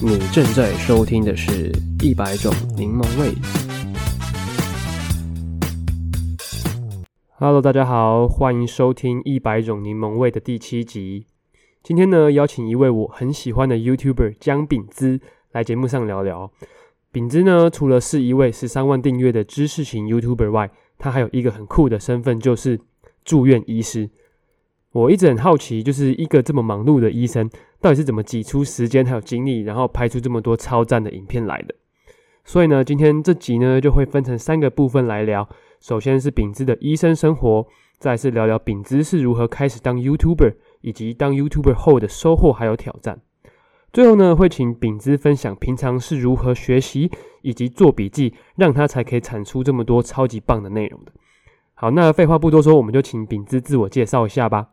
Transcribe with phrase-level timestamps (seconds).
[0.00, 1.72] 你正在收听的是
[2.04, 3.34] 一百种柠檬味。
[7.30, 11.26] Hello，大家好，欢迎收听一百种柠檬味的第七集。
[11.82, 15.20] 今天呢，邀请一位我很喜欢的 YouTuber 姜饼资
[15.50, 16.52] 来节目上聊聊。
[17.10, 22.78] 饼资呢，除了是一位十三万订阅的知识型 YouTuber 外，他还有一个很酷的身份，就是
[23.24, 24.08] 住院医师。
[24.92, 27.48] 我一直很好奇，就是一个这么忙碌的医生，
[27.80, 31.74] 到底是怎么挤出时间还有精力，然后拍出这么多超赞的影片来的。
[32.44, 35.46] 所以呢，今天这集呢就会分成三个部分来聊。
[35.80, 37.66] 首先是饼资的医生生活，
[37.98, 43.20] 再来是聊聊饼资是如何开始当 YouTuber，以及当 YouTuber 后的收获还有挑战。
[43.92, 47.10] 最后呢，会请饼资分享平常是如何学习
[47.42, 51.12] 以及做笔记，让他才可以产出这么多超级棒的内容的。
[51.74, 54.68] 好，那废话不多说，我们就请饼资自我介绍一下吧。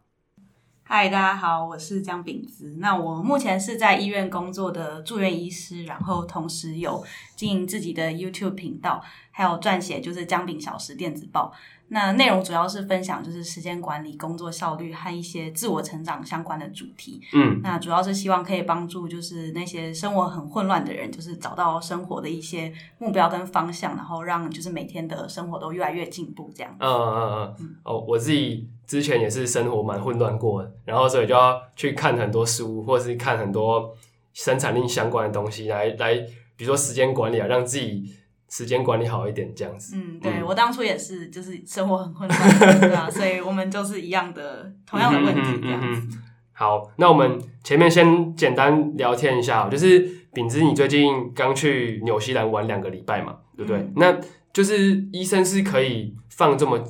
[0.87, 2.75] 嗨，大家好，我是姜饼子。
[2.77, 7.03] 那我目前是在医院工作的住院医师，然后同时有
[7.35, 11.51] 经营自己的 YouTube 频道，还有撰写就是姜饼小时电子报。
[11.87, 17.19] 那内容主要是分享就是时间管理、工作效率和一些自我成长相关的主题。
[17.33, 26.75] 嗯，那主要是希望可以帮助就是那些生活很混乱的人，就是找到生活的一些目标跟方向，然后让就是每天的生活都越来越进步这样。
[26.79, 27.75] 嗯嗯嗯。
[27.83, 33.93] 哦，我自己之前也是生活蛮混乱过的，然后所以就要去看很多书，或是看很多
[34.33, 36.15] 生产力相关的东西来来，
[36.55, 38.03] 比如说时间管理啊，让自己。
[38.47, 39.97] 时间管理好一点，这样子。
[39.97, 46.17] 嗯，对，嗯、我当初也是，就是生活很混乱， 对啊，所以我们就是一样的，同样的问题这样子。
[46.53, 49.99] 好，那我们前面先简单聊天一下，就是
[50.31, 53.79] 饼子，你最近刚去纽西兰玩两个礼拜嘛，对不对？
[53.79, 54.17] 嗯、那
[54.53, 56.81] 就是医生是可以放这么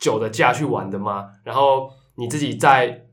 [0.00, 1.30] 久的假去玩的吗？
[1.44, 3.06] 然后你自己在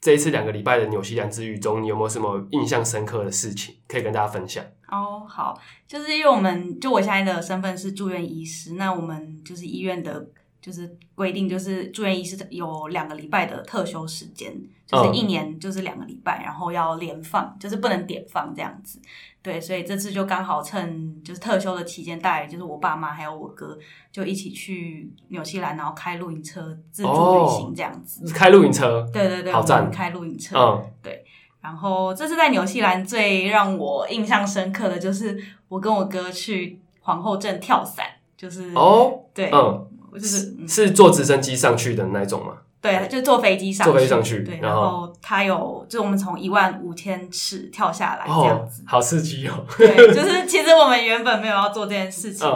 [0.00, 4.64] 这一次两个礼拜的纽西兰之旅中，你有没有什么印象深刻的事情可以跟大家分享？
[4.88, 10.28] 哦，oh, 好，就是因为我们就我现在的身份是住院医师，那我们就是医院的，
[10.60, 14.54] 就是规定就是住院医师有两个礼拜的特休时间，
[14.86, 19.00] 就是一年就是两个礼拜，然后要连放，就是不能点放这样子。
[19.46, 23.78] 对，所以这次就刚好趁就是特休的期间，带就是我爸妈还有我哥
[24.10, 28.24] 就一起去纽西兰，然后开露营车自助旅行这样子。
[28.24, 31.24] Oh, 开露营车，对对对，好赞，开露营车，嗯，对。
[31.60, 38.04] 然后这次在纽西兰最让我印象深刻的就是我跟我哥去皇后镇跳伞，
[38.36, 42.54] 就是哦，对，嗯，就是是坐直升机上去的那种吗？
[42.86, 49.64] 对，就坐飞机上，坐飞机上去，对，然后他有，就我们从一万五千尺跳下来这样子，好刺激哦。
[49.76, 52.48] 对，就是其实我们原本没有要做这件事情，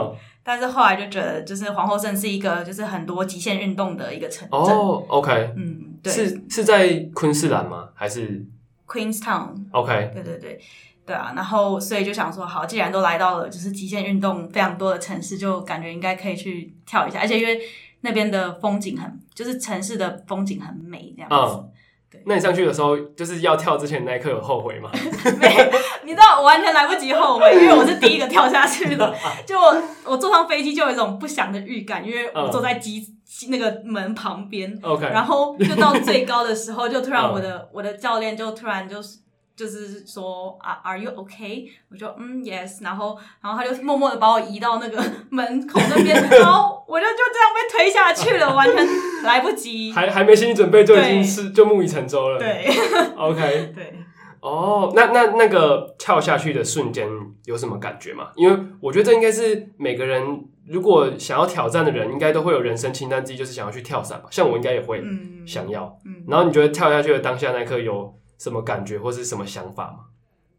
[0.42, 4.58] 但是后来就觉得，就是皇后镇是一个就是很多极限运动的一个城镇。
[4.58, 7.88] 哦，OK，嗯，对，是是在昆士兰吗？
[7.94, 8.44] 还是
[8.86, 10.12] ？Queenstown，OK，Okay.
[10.12, 10.60] 对对对，
[11.06, 17.60] 对啊，然后所以就想说，好，既然都来到了就是极限运动非常多的城市，就感觉应该可以去跳一下，而且因为
[18.02, 21.56] 那边的风景很，就是城市的风景很美，这样子。
[21.56, 21.70] 嗯、
[22.10, 24.90] 对，那你上去的时候，就是要跳之前那一刻有后悔吗？
[25.38, 25.70] 没，
[26.04, 29.14] 你知道我完全来不及后悔， 因为我是第一个跳下去的。
[29.46, 32.98] 就我我坐上飞机就有一种不祥的预感，因为我坐在机。
[33.00, 33.16] 嗯
[33.48, 37.68] 那个门旁边，OK，然后就到最高的时候，就突然我的、oh.
[37.74, 39.20] 我的教练就突然就是
[39.56, 41.68] 就是说啊，Are you okay？
[41.90, 48.86] 我就嗯，Yes，然后然后他就默默的把我移到那个 门口那边，然后我就就这样被推下去了，完全
[49.22, 52.66] 来不及， 还还没心理准备就已经是就木已成舟了，对，
[53.16, 53.94] OK，对。
[54.42, 57.06] 哦，oh, 那那那个跳下去的瞬间
[57.44, 58.30] 有什么感觉吗？
[58.36, 64.28] 因为我觉得这应该是每个人如果想要挑战的人，应该都会有人生清单之一，就是想要去跳伞吧。
[64.30, 65.04] 像我应该也会
[65.46, 65.94] 想要。
[66.06, 70.06] 嗯嗯、然后你觉得跳下去的当下那一刻有什么感觉或是什么想法吗？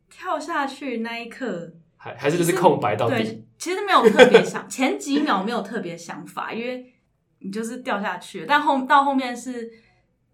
[0.09, 3.15] 跳下去那一刻，还还是就是空白到底？
[3.15, 6.93] 对，其实没有特别想， 前几秒没有特别想法，因为
[7.39, 9.69] 你就是掉下去了，但后到后面是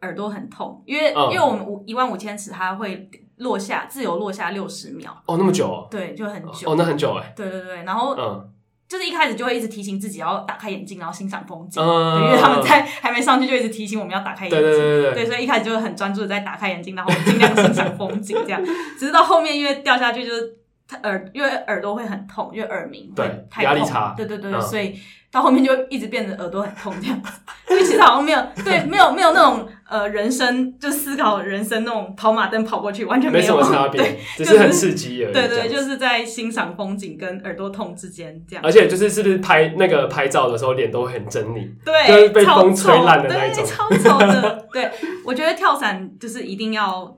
[0.02, 3.10] 耳朵很痛，因为、嗯、因为我们五一万五千尺，它会。
[3.38, 5.16] 落下，自由落下六十秒。
[5.28, 5.88] 哦，那么久哦。
[5.92, 6.72] 对，就很久。
[6.72, 7.32] 哦，那很久哎。
[7.36, 8.52] 对对对，然后嗯，
[8.88, 11.84] 就是一开始就会一直提醒自己要打开眼睛，然后欣赏风景。
[11.84, 12.24] 嗯。
[12.24, 14.62] 因为他们在还没上去就一直提醒我们要打开眼睛。
[14.62, 15.14] 对对对对。
[15.14, 18.64] 对，所以一开始就很专注的在打开眼睛，然后尽量欣赏风景这样。
[18.98, 20.58] 只是到后面因为掉下去就是
[21.04, 23.74] 耳，因为耳朵会很痛，因为耳鸣对太痛。
[23.74, 24.14] 压力差。
[24.16, 24.98] 对对对，所以
[25.32, 27.32] 到后面就一直变得耳朵很痛这样子。
[27.68, 29.68] 所以其实好像没有对，没有没有那种。
[29.90, 35.34] 呃，人生就思考人生那种跑马灯跑过去，完全没什么差别，对，只是很刺激而已。
[35.34, 38.66] 对对，就是在欣赏风景跟耳朵痛之间这样。
[38.66, 41.70] 而且就是是不是拍那个拍照的时候脸都会很狰狞？
[41.86, 44.68] 对，就是被风吹烂的那种，超丑的。
[44.74, 44.92] 对，
[45.24, 47.18] 我觉得跳伞就是一定要。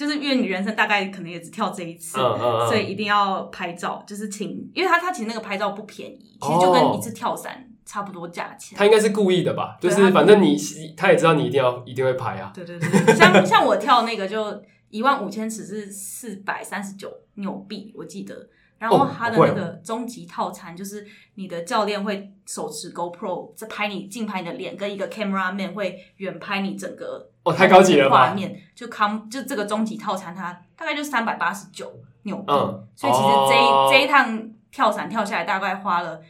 [0.00, 8.78] 就是因为你人生大概可能也只跳这一次，嗯嗯嗯、所以一定要拍照，就是请，因为他他其实那个拍照不便宜，其实就跟一次跳伞差不多价钱。
[8.78, 9.76] 他应该是故意的吧？
[9.78, 10.56] 就是反正你
[10.96, 12.50] 他也知道你一定要一定会拍啊。
[12.54, 18.48] 对对对，像像我跳那个就一万五千尺是四百三十九纽币，我记得。
[18.78, 28.28] 然后他的那个终极套餐就是你的教练会手持 GoPro 在拍你近拍你的脸，跟一个 camera man 会远拍你整个哦，太高级了吧？
[28.28, 31.92] 画面就 com 就这个终极套餐，它大概就三百八十九
[32.24, 36.20] 纽币，嗯，所以其实这一、哦、这一趟跳伞跳下来大概花了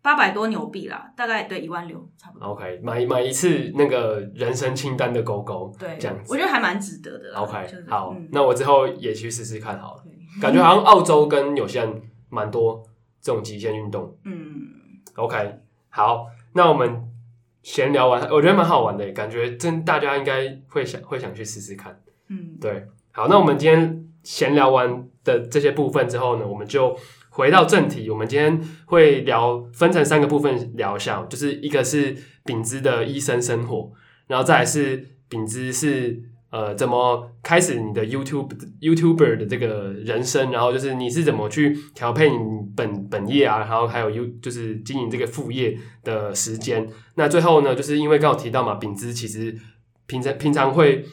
[0.00, 2.48] 八百多纽币啦，大概对一万六差不多。
[2.48, 7.40] OK，买买一次那个人生清单的勾勾，对，这样子我觉得还蛮值得的啦。
[7.40, 10.04] OK，、就是、好、嗯，那我之后也去试试看好了。
[10.40, 11.94] 感觉好像澳洲跟纽西兰
[12.28, 12.82] 蛮多
[13.20, 14.16] 这种极限运动。
[14.24, 14.42] 嗯
[15.14, 15.58] ，OK，
[15.90, 17.03] 好，那我们
[17.64, 21.98] 闲聊完，我觉得蛮好玩的，感觉真大家应该会想会想去试试看。
[22.28, 26.96] 嗯，对，好，那我们今天闲聊完的这些部分之后呢，我们就
[27.30, 28.08] 回到正题。
[28.08, 32.14] 我们今天会聊分成三个部分聊一下，就是一个是
[32.44, 33.90] 丙子的医生生活，
[34.28, 36.22] 然后再来是丙子是。
[36.54, 38.48] 呃，怎么开始你的 YouTube
[38.80, 40.52] YouTuber 的这个人生？
[40.52, 42.36] 然后就是你是怎么去调配你
[42.76, 43.58] 本本业啊？
[43.58, 46.88] 然后还有 U 就是经营这个副业的时间。
[47.16, 49.52] 那最后呢，就是因为刚好提到嘛，秉姿其实
[50.06, 51.04] 平常平常会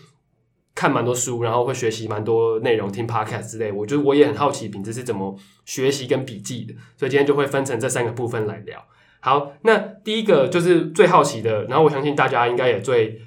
[0.76, 3.72] 看蛮多书，然后会学习蛮多内容，听 Podcast 之类。
[3.72, 5.36] 我觉得我也很好奇秉姿是怎么
[5.66, 8.86] 学习跟笔记的，所以今天就会分成这三个部分来聊。
[9.22, 13.20] 好，那第一个就是最好奇的，然后我相信大家应该也最。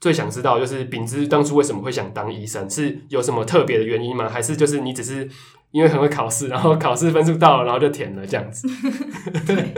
[0.00, 4.28] 最想知道就是秉之当初为什么会想当医生，是有什么特别的原因吗？
[4.28, 5.28] 还是就是你只是
[5.72, 8.66] 因为很会考试，然后考试分数到了，然后就填了这样子？
[9.46, 9.74] 对，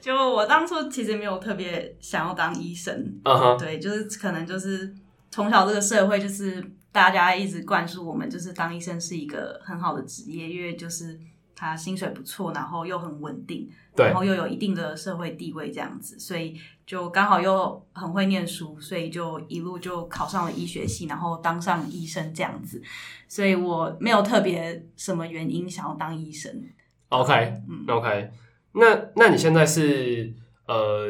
[0.00, 3.12] 就我当初其实没有特别想要当医生，
[3.58, 4.94] 对，就是可能就是
[5.30, 11.18] 从小这个社会就是大家一直灌输我们，就是当医生是一个很好的职业，因为就是。
[11.58, 16.56] 他薪水不错，然后又很稳定，然后又有一定的社会地位，这样子，所以
[16.86, 22.80] 就刚好又很会念书，所以就一路就考上了医学系，然后当上医生这样子。
[23.26, 26.64] 所以我没有特别什么原因想要当医生。
[27.08, 28.30] OK，嗯，OK，
[28.74, 30.32] 那那你现在是
[30.66, 31.08] 呃，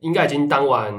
[0.00, 0.92] 应该已经当完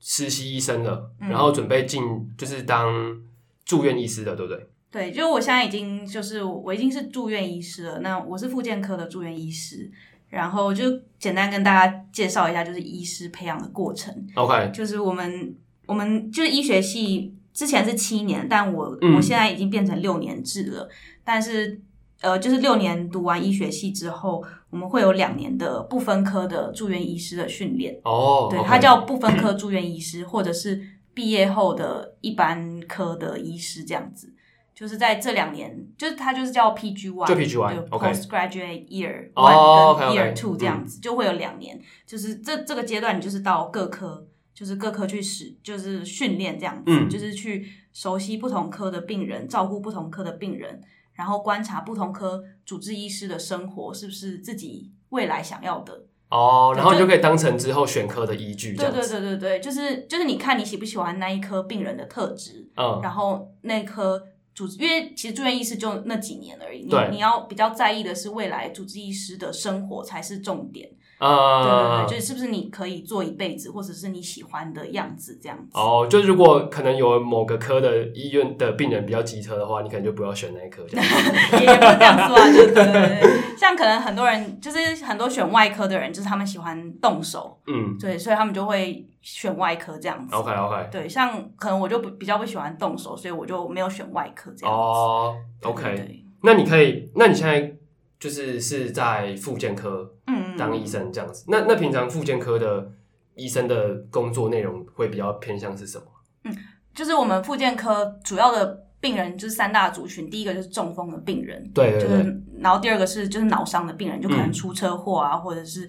[0.00, 2.02] 实习医生了，嗯，然后准备进
[2.36, 3.22] 就是当
[3.64, 4.66] 住院医师的，对不对？
[4.90, 8.00] 对，就我现在已经就是我已经是住院医师了。
[8.00, 9.88] 那我是复健科的住院医师，
[10.28, 10.84] 然后就
[11.18, 14.12] 简单跟大家介绍一下，就是医师培养的过程。
[14.34, 15.54] OK，就是我们
[15.86, 20.88] 我们就是医学系之前是七年，但我、嗯、我现在已经变成六年制了。
[21.22, 21.80] 但是
[22.20, 27.96] 呃，就是六年读完医学系之后，我们会有两年的不分科的住院医师的训练。
[28.02, 30.82] 哦，对，它叫不分科住院医师，或者是
[31.14, 34.34] 毕业后的一般科的医师这样子。
[34.80, 41.78] 就是在这两年，就是它就是叫 PG One，就 PG One，Postgraduate Year One 跟 Year Two 这样子，就会有两年。
[42.06, 50.80] 就是这这个阶段，你就是到各科，就是各科去使，就是训练这样子，就是去熟悉不同科的病人，照顾不同科的病人，
[51.12, 58.74] 然后观察不同科主治医师的生活是不是自己未来想要的哦，然后你就可以当成之后选科的依据。
[58.74, 64.26] 对对对对对，就是就是你看你喜不喜欢那一科病人的特质，嗯，然后那科。
[64.54, 70.90] 主因为其实住院医师就那几年而已，你你要比较在意的是未来主治医师的生活才是重点。
[71.18, 75.68] 啊、对对对，就是是不是你可以做一辈子，或者是你喜欢的样子这样子。
[75.74, 80.82] 哦，就如果可能有某个科的医院的病人比较急车的话，你可能就不要选那一科。
[80.90, 80.96] 也
[81.60, 90.34] 也不是这样说啊，就是对对对，像可能很多人就是很多选外科的人，就是他们喜欢动手，嗯，对，所以他们就会选外科这样子。
[90.34, 94.80] OK OK，对，像可能我就比较不喜欢动手，所以我就没有选外科这样子。
[94.80, 97.76] 哦，OK，那你可以，那你现在
[98.18, 100.14] 就是是在复健科。
[100.58, 102.86] 当医生这样子，那那平常复健科的
[103.34, 106.04] 医生的工作内容会比较偏向是什么？
[106.44, 106.54] 嗯，
[106.94, 115.88] 就是我们复健科主要的病人就是三大族群，第一个就是中风的病人，对对对，就是，然后第二个是就是脑伤的病人，就可能出车祸啊，嗯，或者是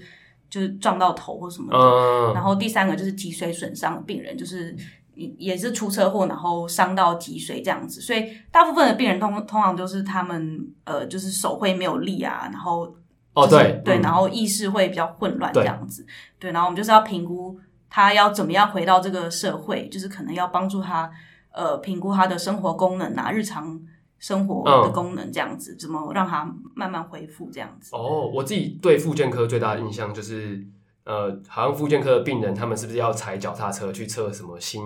[0.51, 4.75] 就是撞到头或什么的，嗯，然后第三个就是脊髓损伤的病人，就是
[5.15, 12.93] 也是出车祸然后伤到脊髓这样子，所以大部分的病人通通常都是他们呃就是手会没有力啊，然后。
[13.33, 16.05] 哦，对对，然后意识会比较混乱这样子，
[16.37, 17.57] 对，然后我们就是要评估
[17.89, 21.09] 他要怎么样回到这个社会，就是可能要帮助他
[21.53, 23.79] 呃评估他的生活功能啊，日常
[24.21, 27.89] 生活的功能这样子，怎么让它慢慢恢复这样子。
[27.93, 30.63] 哦，我自己对复健科最大的印象就是，
[31.03, 34.83] 呃，好像复健科的病人他们是不是要踩脚踏车去测什么心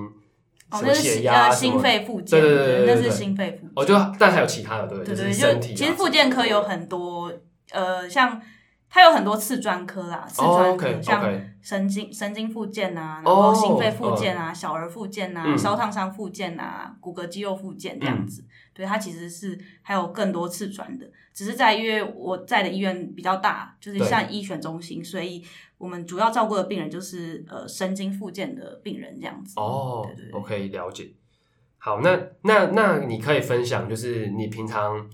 [0.72, 3.72] 哦，那是血压、心肺复健，对对对对对，那是心肺复健。
[3.76, 5.76] 哦，就但还有其他的，对对对，就是身体。
[5.76, 7.32] 其实复健科有很多，
[7.72, 8.42] 呃，像
[8.96, 11.22] 它有很多次专科啦，次专科像
[11.62, 18.46] 神经神经复健啊，然后心肺复健啊，小儿复健啊，烧烫伤复健啊，骨骼肌肉复健这样子。
[18.74, 25.44] 对，它其实是还有更多次专的，只是在因为我在的医院比较大，就是像医学中心，所以
[25.78, 29.56] 我们主要照顾的病人就是呃神经复健的病人这样子。
[29.58, 31.12] 哦，对对对，我可以了解。
[31.78, 35.06] 好，那那那你可以分享，就是你平常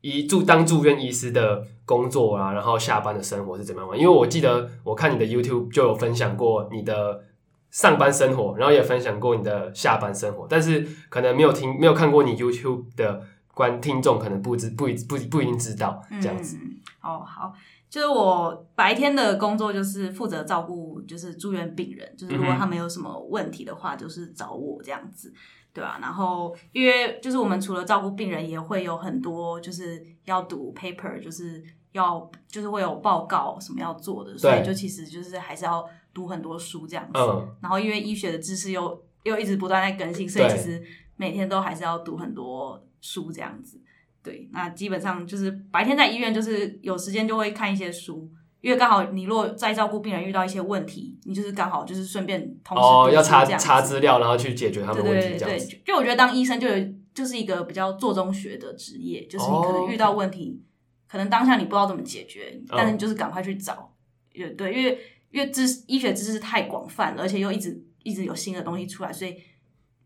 [0.00, 3.96] 医住当住院医师的工作啊，然后下班的生活是怎么样吗？
[3.96, 7.24] 因为我记得我看你的 YouTube 就有分享过你的。
[7.72, 13.22] 上班生活，然后也分享过你的下班生活，但是可能没有听、没有看过你 YouTube 的
[13.54, 16.58] 观听众，可能不知、不一、不不一定知道这样子。
[16.60, 17.54] 嗯、哦，好，
[17.88, 25.32] 就是我白天的工作就是负责照顾，就是住院病人，就是如果他们有什么问题的话，就是找我这样子，
[25.72, 25.98] 对吧、啊？
[26.00, 31.62] 然后因为就是我们除了照顾病人，也会有很多就是要读 paper，就是
[31.92, 35.88] 要就是会有报告什么要做的，所以就其实就是还是要。
[36.12, 40.82] 读很多书这样子，嗯、然后因为医学的知识又又一直不断在更新，所以其实
[41.14, 43.80] 每天都还是要读很多书这样子。
[44.20, 48.28] 对，那基本上就是白天在医院，就是有时间就会看一些书，
[48.60, 55.66] 因为刚好你如果在照顾病人遇到一些问题，你就是刚好就是顺便同时哦要查查资料，然后去解决他们的问题这样子。
[55.66, 63.94] 对就我觉得当医生就有就是一个比较做中学的职业，就是你可能遇到问题，哦、可能当下你不知道怎么解决，但是你就是赶快去找。
[64.32, 64.98] 对、嗯、对，因为。
[65.32, 69.36] 因为知识医学知识太广泛了，而且又一直一直有新的东西出来，所以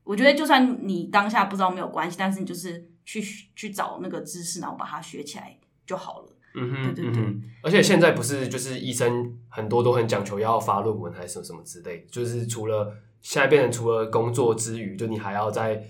[0.03, 3.23] 我觉得就算你当下不知道没有关系，但是你就是去
[3.57, 6.34] 去找那个知识，然后把它学起来就好了。
[6.55, 7.23] 嗯哼，对对对。
[7.23, 15.83] 嗯、而且现在不是就是医生很多都很讲求要发论文还是什么什么之类，就是除了现在变成除了工作之余，就你还要再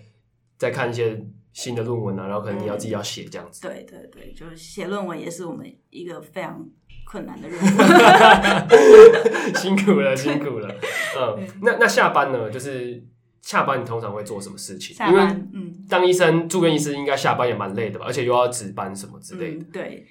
[0.57, 3.67] 再看一些新的论文啊，然后可能你要自己要写这样子。
[3.67, 6.67] 嗯、对对对，就是写论文也是我们一个非常。
[7.07, 7.65] 困难的任务，
[9.59, 10.75] 辛苦了，辛苦了。
[11.21, 12.51] 嗯，那那下班呢？
[12.51, 13.05] 就是
[13.45, 14.97] 下班你通常会做什么事情？
[14.97, 18.07] 下班，嗯，当医生、住院医师应该下班也蛮累的吧？
[18.09, 19.61] 而且又要值班什么之类的。
[19.61, 20.07] 嗯、对，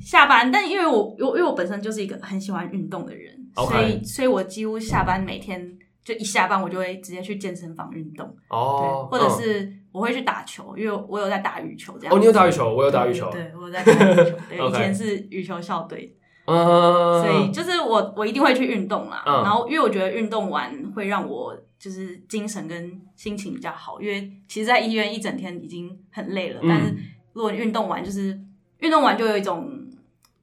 [0.00, 8.32] 下班，但因为我，因为我本身就是一个很喜欢运动的人.所以，所以我几乎下班每天就一下班，我就会直接去健身房运动。
[8.50, 12.14] 哦，或者是我会去打球，因为我有在打羽球这样。
[12.14, 13.28] 哦，你有打羽球，我有打羽球。
[13.32, 14.36] 对，我有在打羽球。
[14.48, 16.16] 对.以前是羽球校队。
[16.44, 19.24] 嗯，所以就是我，我一定会去运动啦。
[19.26, 24.00] 嗯、然后，因为我觉得运动完会让我就是精神跟心情比较好。
[24.00, 26.94] 因为其实，在医院一整天已经很累了，嗯、但是
[27.32, 28.38] 如果运动完，就是
[28.80, 29.86] 运动完就有一种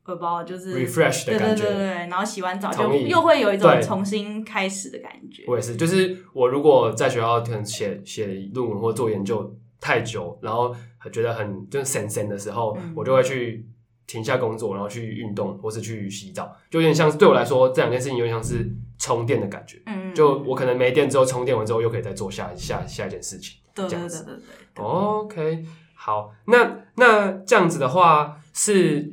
[0.06, 1.63] 我不知道，就是 refresh 的感觉。
[1.63, 5.44] 对对对对，然后洗完澡就又会有一种重新开始的感觉。
[5.48, 10.75] 我也是，就是我如果在学校可能写写论文或做研究太久，然后
[11.12, 13.66] 觉得很就是神神的时候，嗯、我就会去。
[14.06, 18.70] 停下工作，然后去运动，或是去洗澡，就有点像是对我来说，这两件事情有点像是
[19.03, 19.81] 充电的感觉。
[19.86, 23.60] 嗯，就我可能没电之后，充电完之后又可以再做下下下一件事情。
[23.75, 24.36] 对对对对
[24.74, 24.86] 对。
[24.86, 29.12] OK，好，那那这样子的话是，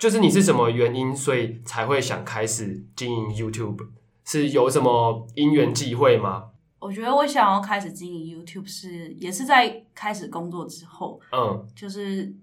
[0.00, 3.86] 就是你是什么原因，所以才会想开始经营 YouTube？
[4.24, 6.50] 是有什么因缘际会吗？
[6.80, 12.34] 我觉得我想要开始经营 YouTube 是也是在开始工作之后，嗯，就是。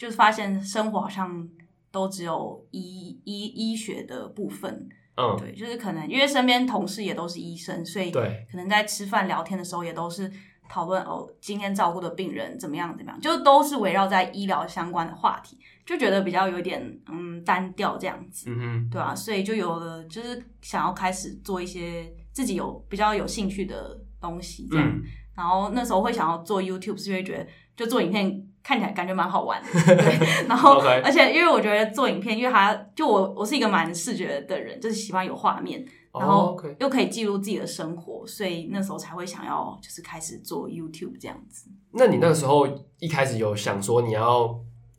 [0.00, 1.46] 就是发现生活好像
[1.90, 4.88] 都只有医医医学的部分，
[5.20, 10.30] 嗯，对，就是可能因为身边同事也都是医生，所以对，可能在吃饭聊天的时候也都是
[10.68, 25.02] 讨论哦，今天照顾的病人怎么样怎么样，就都是围绕在医疗相关的话题，就觉得比较有点嗯单调这样子，嗯哼，对啊，所以就有了就是想要开始做一些自己有比较有兴趣的东西这样，嗯，
[25.36, 27.46] 然后那时候会想要做 YouTube，是因为觉得
[27.76, 28.46] 就做影片。
[28.62, 30.46] 看起来感觉蛮好玩的， 对。
[30.46, 41.70] 然后.而且因为我觉得做影片，因为它就我我是一个蛮视觉的人，就是喜欢有画面，然后又可以记录自己的生活，所以那时候才会想要就是开始做 YouTube 这样子。
[41.92, 44.54] 那你那个时候一开始有想说你要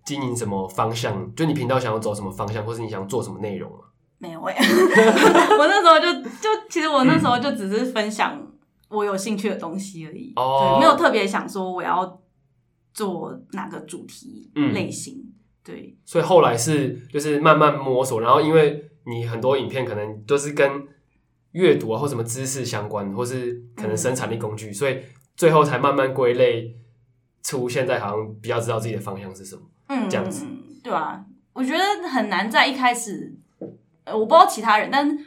[0.06, 1.34] 经营什么方向？
[1.36, 3.77] 就你频道想要走什么方向，或是你想做什么内容吗？
[4.18, 8.39] 没有哎， 我那时候就就其实我那时候就只是分享
[8.89, 12.20] 我有兴趣的东西而已，哦，对，没有特别想说我要。
[12.93, 15.15] 做哪个主题类型？
[15.15, 15.33] 嗯、
[15.63, 20.88] 对，所以后来是就是慢慢摸索，然后因为你很多影片可能都是跟
[21.51, 25.00] 阅读啊或什么知识相关，或是可能生产力工具，嗯、所以
[25.36, 26.75] 最后才慢慢归类
[27.43, 29.62] 出现在好像比较知道自己的方向是什么。
[29.88, 30.45] 嗯，这样子，
[30.83, 33.36] 对啊，我觉得很难在一开始，
[34.03, 35.17] 呃，我不知道其他人，但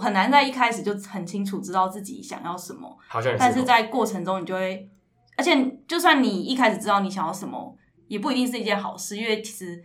[0.00, 2.96] 很难在一开始就很清楚知道自己想要什么。
[3.06, 3.38] 好像是。
[3.38, 4.88] 但是在过程中，你就会，
[5.36, 7.76] 而且就算你一开始知道你想要什么，
[8.08, 9.82] 也不一定是一件好事，因为其实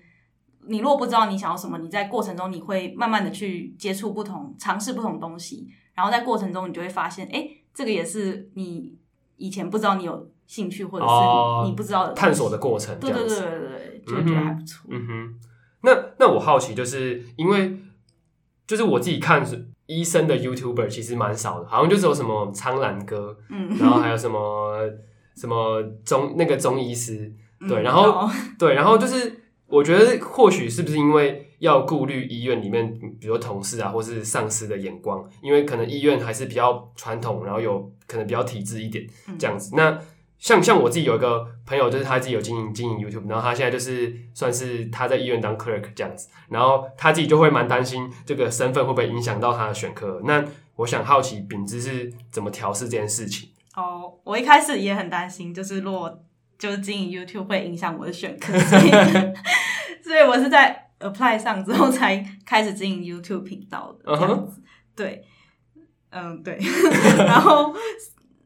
[0.67, 8.97] 你如果不知道你想要什么，你在过程中你会慢慢的去接触不同、尝试不同东西，然后在过程中你就会发现，哎，这个也是你
[9.37, 12.99] 以前不知道你有兴趣，或者是你不知道的、哦、探索的过程。
[12.99, 14.87] 对对对对对，就觉得还不错。
[14.91, 15.39] 嗯哼，
[15.83, 17.77] 那那我好奇，就是因为
[18.67, 19.67] 就是我自己看是。
[19.89, 24.79] 医生的 YouTuber 其实蛮少的，好像就只有什么苍兰哥，嗯，然后还有 什么
[25.39, 27.31] 什么中那个中医师，
[27.67, 28.29] 对，然后、嗯、
[28.59, 39.99] 对，然后就是我觉得或许是不是因为要顾虑医院里面，比如同事啊，或是上司的眼光，因为可能医院还是比较传统，然后有可能比较体制一点这样子，嗯、那。
[40.41, 50.21] 像像我自己有一个朋友，就是他自己有经营经营 YouTube，然后他现在就是算是他在医院当 clerk 这样子，然后他自己就会蛮担心这个身份会不会影响到他的选科。
[50.23, 50.45] 那
[50.77, 53.49] 我想好奇秉之是怎么调试这件事情？
[54.09, 56.23] 哦，我一开始也很担心，就是如果
[56.57, 58.91] 就是经营 YouTube 会影响我的选科，所以
[60.03, 64.59] 所以我是在 apply 上之后才开始经营 YouTube 频道的这样子。
[64.61, 64.65] Uh huh.
[64.95, 65.25] 对，
[66.09, 66.57] 嗯，对，
[67.17, 67.73] 然后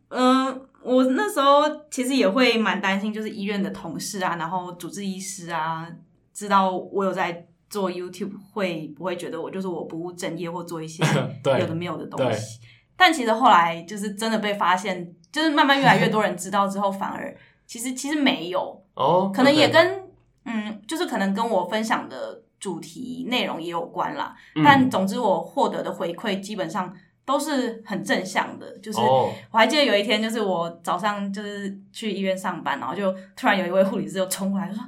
[0.09, 0.61] 嗯。
[0.85, 5.87] 我那时候其实也会蛮担心，就是医院的同事啊，然后主治医师啊，
[6.33, 11.01] 知道我有在做 YouTube，会不会觉得我就是我不务正业或做一些
[11.57, 12.59] 有的没有的东西？
[12.97, 17.35] 但其实后来就是真的被发现，就是慢慢越来越多 人知道之后，反而
[17.67, 20.05] 其实其实没有哦，可能也跟
[20.45, 24.33] 嗯，就是可能跟我分享的主题内容也有关啦。
[24.63, 26.95] 但总之我获得的回馈基本上。
[27.25, 34.83] 都是很正向的，就是我还记得有一天，就是我早上就是去医院上班，然后就突然有一位护理师就冲过来说：“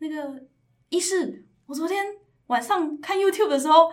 [0.00, 0.42] 那个
[0.88, 2.02] 医师，我昨天
[2.46, 3.92] 晚上看 YouTube 的时候，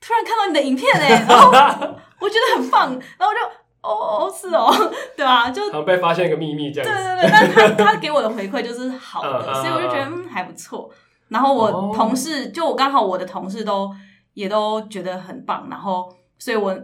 [0.00, 1.46] 突然看到你的影片哎，然后
[2.18, 3.38] 我觉得很棒，然后我就
[3.86, 4.72] 哦是哦，
[5.16, 7.04] 对啊，就好像被发现一个秘密这样子。
[7.04, 10.90] 对对对，但是他他给我的回馈就是好的，所以我就觉得嗯还不错。
[11.28, 13.90] 然后我同事就我刚好我的同事都
[14.34, 16.76] 也都觉得很棒，然后所以我。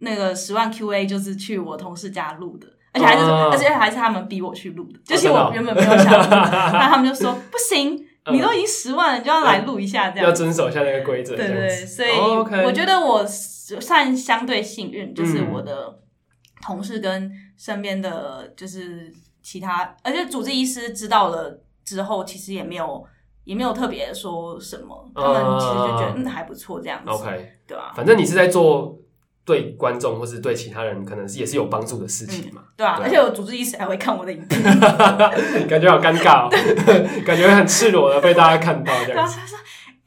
[0.00, 7.98] 那个十万 QA 就是去我同事家录的，而且还是、哦、而且还是他们逼我去录的，就是我原本没有想录，那、哦、他们就说 不行，
[8.30, 11.34] 你都已经十万了，你就要来录一下这样，要遵守一下那个规则。
[11.34, 12.10] 对，对对，所以
[12.64, 15.98] 我觉得我算相对幸运，就是我的
[16.68, 23.04] 同事跟身边的就是其他，而且主治医师知道了之后，其实也没有
[23.44, 27.10] 也没有特别说什么，他们其实就觉得嗯还不错这样子。
[27.10, 27.92] OK，对吧？
[27.96, 28.98] 反正你是在做。
[29.48, 32.60] 对观众或是对其他人，可能是也是有帮助的事情嘛。
[32.66, 34.62] 嗯、对啊，对啊，而且我主治医师还会看我的影片，
[35.66, 36.50] 感觉好尴尬哦，
[37.24, 39.38] 感觉很赤裸的被大家看到这样子。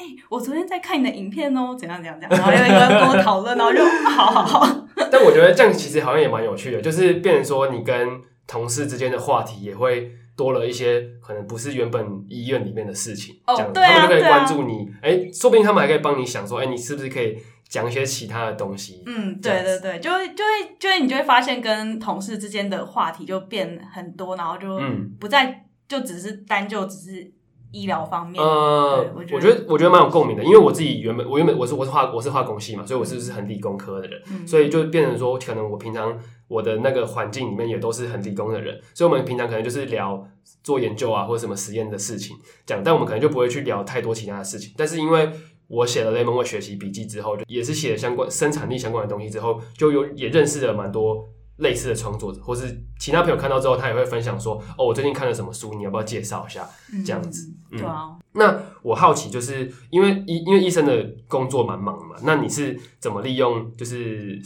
[0.02, 4.88] 然后他说：“哎、欸，我昨天在看你的影片哦，怎样怎样怎样。”然后有一个人跟我讨论，然后就好好好。
[5.12, 13.36] 但我觉得这样其实好像也蛮有趣的，就是变成说你跟同事之间的话题也会多了一些，可能不是原本医院里面的事情。
[13.46, 14.90] 哦，这样，他们就可以关注你。
[15.02, 17.38] 哎、啊欸，说不定他们还可以帮你想说，哎、欸，你是不是可以。
[17.72, 24.78] 讲一些其他的东西，嗯，对对对，就会就会就会你就会发现跟同事之间的话题就变很多，然后就
[25.18, 25.56] 不再、嗯、
[25.88, 27.32] 就只是单就只是
[27.72, 28.44] 医疗方面。
[28.44, 40.28] 呃，我觉得我觉得蛮有共鸣的，因为我自己原本我原本我是我是化我是化工系嘛，所以我是不是很理工科的人，嗯、所以就变成说可能我平常我的那个环境里面也都是很理工的人，所以我们平常可能就是聊
[40.64, 45.32] 做研究啊或者什么实验的事情讲，但我们可能就不会去聊太多其他的事情，但是因为。
[45.74, 51.26] 我写了雷蒙的学习笔记之后，就也是写了相关生产力相关的东西之后，就有也认识了蛮多
[51.60, 56.68] 类似的创作者，或是其他朋友看到之后，他也会分享说：“哦，我最近看了什么书，你要不要介绍一下？”
[57.06, 58.18] 这样子，嗯，对啊。
[58.34, 64.42] 那我好奇，就是因为医因为医生的工作蛮忙嘛，那你是怎么利用就是？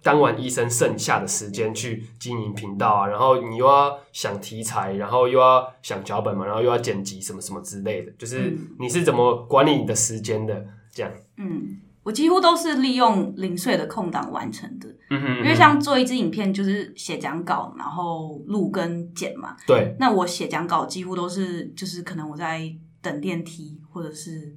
[0.00, 10.64] 当完医生剩下的时间去经营频道啊，然后你又要想题材，然后又要想脚本嘛，然后又要剪辑什么什么之类的，就是你是怎么管理你的时间的？
[10.94, 14.88] 这样，嗯，我几乎都是利用零碎的空档完成的。
[15.10, 19.56] 嗯哼，嗯哼，因为像做一支影片，就是写讲稿，然后录跟剪嘛。
[19.66, 24.56] 对，那我写讲稿几乎都是，就是可能我在等电梯，或者是。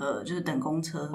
[0.00, 1.10] 呃，就是等公车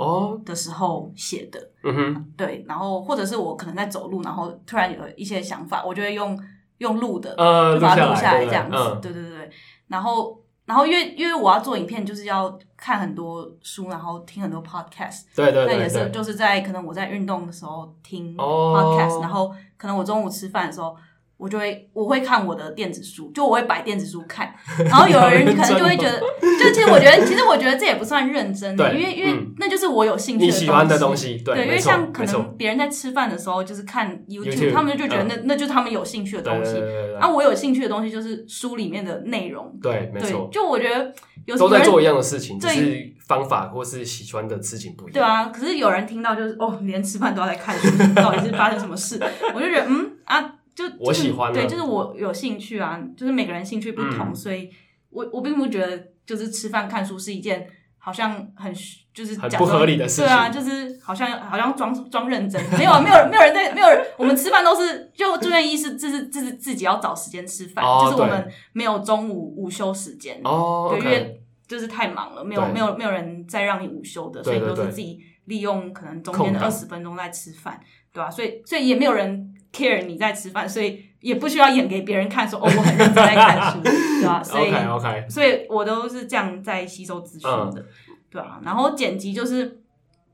[0.46, 6.40] 的时候写的，哦、嗯哼，对，然后或者是我可能在走路，然后突然有一些想法，我就会用
[6.78, 9.50] 用录的，呃，就把它录下来这样子，对对对对，
[9.88, 20.96] 然后然后因为因为我要做影片，就是要看很多书，然后听很多 podcast，对对对，那也是就是在可能我在运动的时候听 podcast，、哦、然后可能我中午吃饭的时候。
[21.38, 24.54] 我就会我会看我的电子书，就我会摆电子书看，
[24.86, 36.72] 然后有的人可能就会觉得， 就其实我觉得，其实我觉得这也不算认真的，对因为因为那就是我有兴趣的你喜欢的东西，对，对，因为像可能别人在吃饭的时候，就是看 YouTube，, 他们就觉得那、嗯、那就是他们有兴趣的东西。
[36.72, 39.78] 对对对对对啊，我有兴趣的东西就是书里面的内容。
[39.82, 40.48] 对，没错。
[40.52, 41.14] 就我觉得
[41.46, 45.14] 有时候都在做一样的事情，对只是方法或是喜欢的事情不一样。
[45.14, 49.20] 对啊，可是有人听到就是哦，连吃饭都要在看书，到底是发生什么事？
[49.54, 51.54] 我就觉得嗯啊，就、就是、我喜欢。
[51.54, 54.70] 对，就是我有兴趣啊，就是每个人兴趣不同，嗯、所以
[55.10, 58.72] 我我并不觉得就是吃饭看书是一件好像很
[59.14, 60.26] 就是很不合理的事情。
[60.26, 77.80] 对啊，就是好像好像装装认真，没有没有没有人在没有人，我们吃饭都是就住院医师，自自自自己要找时间吃饭，哦、就是我们没有中午午休时间哦，对，okay 因为就是太忙了，没有没有没有人再让你午休的，所以都是自己利用可能中间的二十分钟在吃饭，
[78.12, 78.30] 对吧、啊？
[78.30, 84.44] 所以所以也没有人 care 你在吃饭，所以也不需要演给别人看说，说哦我很认真在看书， 对吧、啊？
[84.44, 87.74] 所以 OK OK，所以我都是这样在吸收资讯的。
[87.76, 87.86] 嗯
[88.28, 89.80] 对啊，然后剪辑就是，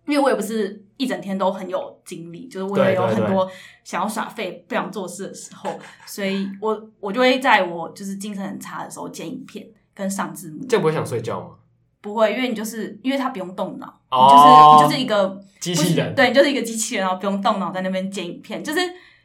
[0.07, 3.47] 因为我也不是一整天都很有精力，就是我也有很多
[3.83, 5.69] 想要耍废、不想做事的时候，
[6.07, 10.65] 所以我我就会在我就是精神很差的时候剪影片跟上字幕。
[10.67, 11.49] 这不会想睡觉吗？
[12.01, 18.79] 不会，因为你就是因为它不用动脑，哦、你就是你就是一个机器人，对，你就是一个机器人，然后不用动脑在那边剪影片，就是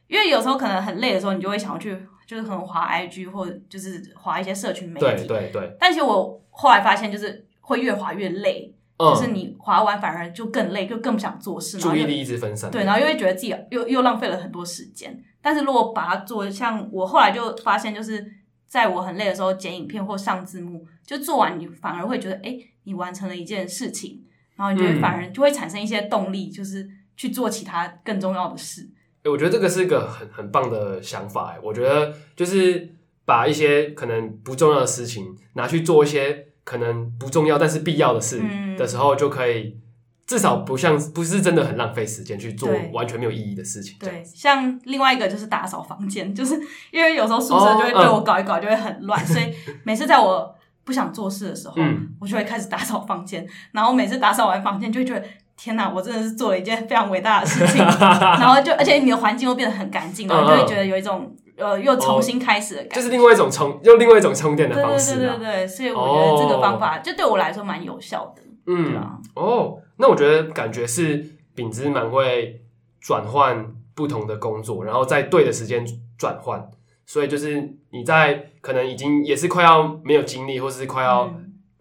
[0.09, 5.77] 因为有时候可能很累的时候，你就会想要去就是可能滑 IG 或者就是滑一些社群媒体，对对对。
[5.79, 7.45] 但其实我后来发现就是。
[7.69, 12.71] 会越滑越累，嗯、就是你滑完反而就更累，就更不想做事，注意力一直分散。
[12.71, 15.21] 对，然后又会觉得自己又又浪费了很多时间。
[15.43, 18.25] 但是如果把它做像我后来就发现，就是
[18.67, 24.23] 在我很累的时候剪影片或上字幕，就做完你反而会觉得，哎，你完成了一件事情，
[24.55, 28.89] 然后你就会反而就会产生一些动力，就是去做其他更重要的事。
[29.27, 31.57] 嗯、我觉得这个是一个很很棒的想法。
[31.63, 32.89] 我觉得就是
[33.25, 36.47] 把一些可能不重要的事情拿去做一些。
[36.67, 38.43] 可能不重要，但是必要的事
[38.77, 39.79] 的时候，就可以
[40.27, 43.97] 至少不像不是真的很浪费时间去做完全没有意义的事情。
[44.01, 46.61] 对，像另外一个就是打扫房间，就是
[46.91, 51.77] 因为有时候宿舍就会被我搞一搞，就会很乱，所以每次在我不想做事的时候，
[52.19, 53.47] 我就会开始打扫房间。
[53.71, 55.25] 然后每次打扫完房间，就会觉得
[55.57, 57.79] 天哪，我真的是做了一件非常伟大的事情。
[57.85, 61.35] 然后就而且你的环境又变得很干净，然后就会觉得有一种。
[61.59, 65.15] 呃，又重新开始的感觉，就是另外一种充，用另外一种充电的方式。
[65.15, 68.43] 对对对对，所以我觉得这个方法就对我来说蛮有效的。
[68.67, 69.17] 嗯，对啊。
[69.35, 72.61] 哦，那我觉得感觉是秉姿蛮会
[73.01, 75.83] 转换不同的工作，然后在对的时间
[76.19, 76.63] 转换。
[77.07, 81.33] 所以就是你在可能已经也是快要没有精力，或是快要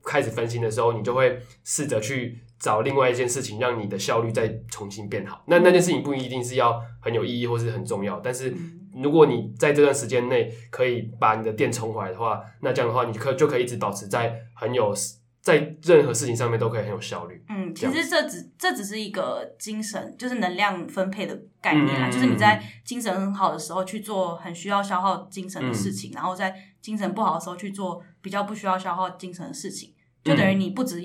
[0.06, 5.44] 开始分心的时候，你就会试着去找另外一件事情，让你的效率再重新变好。
[5.48, 8.56] 那那件事情不一定是要很有意义或是很重要，但是。
[8.98, 14.96] 如果你在这段时间内可以把你的电充回来的话，那这样的话，你可就可以一直保持在很有
[15.42, 17.44] 在任何事情上面都可以很有效率。
[17.50, 31.02] 嗯，其实这只这只是一个精神，就是能量分配的概念啊，嗯、就是你在精神很好的时候去做很需要消耗精神的事情，嗯、然后在精神不好的时候去做比较不需要消耗精神的事情，就等于你不止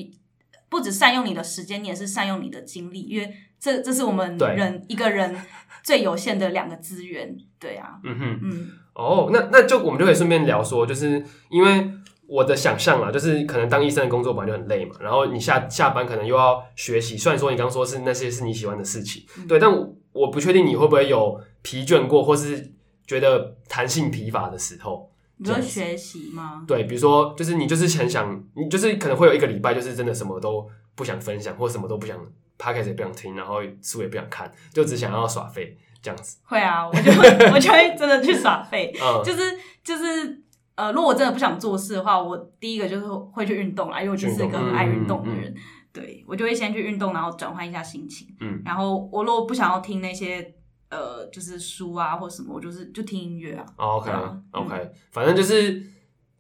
[0.71, 5.37] 不止善用你的时间，你也是善用你的精力，因为这这是我们人一个人。
[5.83, 11.91] 最有限的两个资源，对啊，嗯哼，嗯，哦，oh, 那那就我们就可以顺便聊说，就是因为
[12.27, 22.75] 我的想象啊，就是可能当医生的工作本来就很累嘛，然后你下下班可能又要学习，虽然说你刚刚说是那些是你喜欢的事情，嗯、对，但我，我不确定你会不会有疲倦过，或是
[23.07, 25.10] 觉得弹性疲乏的时候。
[25.41, 26.65] 你说学习吗？
[26.69, 32.17] 对，比如说就是你就是很想，你就是可能会有一个礼拜，就是真的什么都不想分享，或什么都不想。
[32.63, 36.37] Podcast 也不想听，然后书也不想看，就只想要耍废这样子。
[36.45, 39.41] 会啊，我就会我就会真的去耍废， 嗯、 就是
[39.83, 40.43] 就是
[40.75, 45.45] 呃，如果我真的不想做事的话，我第一个就是会去运动啦，因为我就是一个很爱运动的人。
[45.51, 48.29] 嗯嗯嗯、对，我就会先去运动，然后转换一下心情。
[48.41, 50.55] 嗯，然后我如果不想要听那些
[50.91, 53.65] 呃，就是书啊或什么，我就是就听音乐啊。
[53.77, 54.11] OK
[54.53, 55.83] OK，反正就是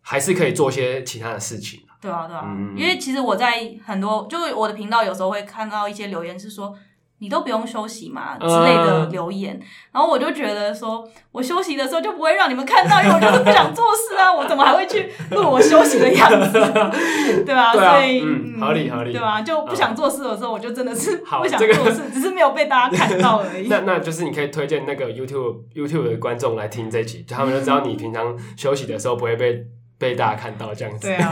[0.00, 1.80] 还是可以做些其他的事情。
[2.00, 6.74] 对啊，对啊，嗯、因为其实我在很多，就我的频道有时候会看到一些留言，是说
[7.20, 16.52] 你都不用休息嘛之类的留言，呃、然后我就觉得说，我休息的时候就不会让你们看到，因为我就是不想做事啊，我怎么还会去录我休息的样子？
[16.52, 16.90] 对吧？
[17.44, 19.42] 对啊、所以、嗯、合理合理，对吧？
[19.42, 23.68] 就不想做事的时候，我就真的是不想做事，这个、只是没有被大家看到而已。
[23.70, 29.66] 那那就是你可以推荐那个 YouTube YouTube 的观众来听这一集，他们就知道你平常休息的时候不会被。
[30.00, 31.30] 被大家看到这样子，对啊。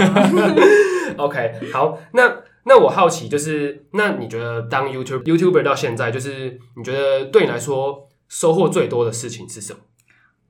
[1.16, 2.30] OK，好，那
[2.68, 9.80] 那我好奇就是，那你觉得当 YouTube YouTuber 到现在，就是你觉得对你来说收获最多的事情是什么？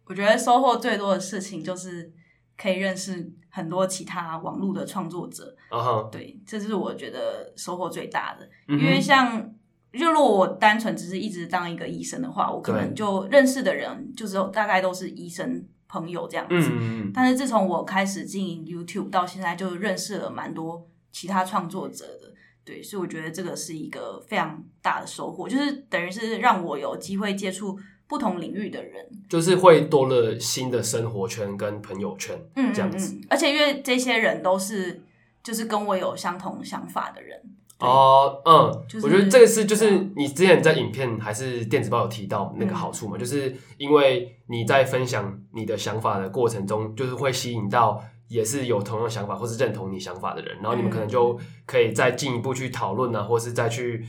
[0.05, 2.13] 我觉得收获最多的事情就是
[2.57, 5.55] 可以认识很多其他网络的创作者。
[5.71, 8.49] 啊哈，对，这是我觉得收获最大的。
[8.69, 9.55] 嗯因为像，
[9.93, 16.69] 就如果我单纯只是一直当一个医生的话，我可能就认识的人就是大概都是医生朋友这样子。
[16.73, 20.87] 嗯嗯但是自从我开始经营 YouTube 到现在，就认识了蛮多
[21.19, 22.33] 其他创作者的。
[22.65, 27.77] 对，所以我觉得这个是一个非常大的收获，就是等于是让我有机会接触
[28.07, 33.15] 不同领域的人，就是会多了新的生活圈跟朋友圈，嗯，这样子。
[33.15, 35.03] 嗯嗯，而且因为这些人都是
[35.43, 37.41] 就是跟我有相同想法的人。
[37.81, 48.05] 哦，嗯，就是我觉得这个是就是你之前在影片还是电子报有提到那个好处嘛，嗯、就是因为你在分享你的想法的过程中，就是会吸引到。
[48.29, 54.05] 也是有同样想法或是认同你想法的人，然后你们可能就可以再进一步去讨论啊，或是再去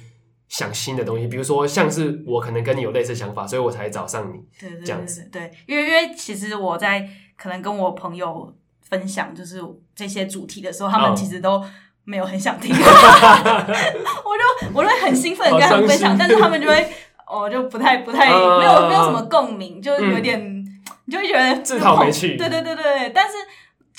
[0.49, 1.25] 想新的东西。
[1.27, 4.43] 比如说，像是我可能跟你有类似想法，所以我才找上你。
[4.60, 5.29] 对对对，这样子。
[5.32, 9.62] 对，因为因为其实我在可能跟我朋友分享就是
[9.95, 11.63] 这些主题的时候，他们其实都
[12.03, 16.89] 没有很想听， 我就我就会很兴奋跟他们分享，但是他们就会
[17.25, 22.36] 哦就不太不太没有没有什么共鸣，就有点、嗯、你就会觉得自讨没趣。
[22.36, 23.36] 对对对对，但是。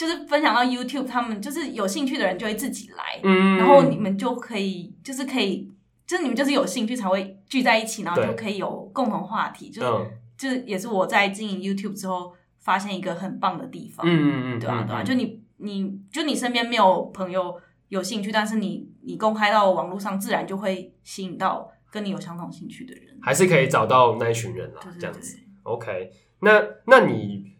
[0.00, 5.70] 就是分享到 YouTube，他们就是有兴趣的人就会自己来，嗯，然后你们就可以，就是可以，
[6.06, 25.38] 就是你们就是有兴趣才会聚在一起，然后就可以有共同话题，就是、嗯、就是也是我在经营 YouTube 之后发现一个很棒的地方，嗯嗯嗯，对啊对啊，就你你就你身边没有朋友有兴趣，但是你你公开到网络上，自然就会吸引到跟你有相同兴趣的人，还是可以找到那一群人啦，对对对这样子。
[25.64, 26.10] OK，
[26.40, 27.50] 那那你。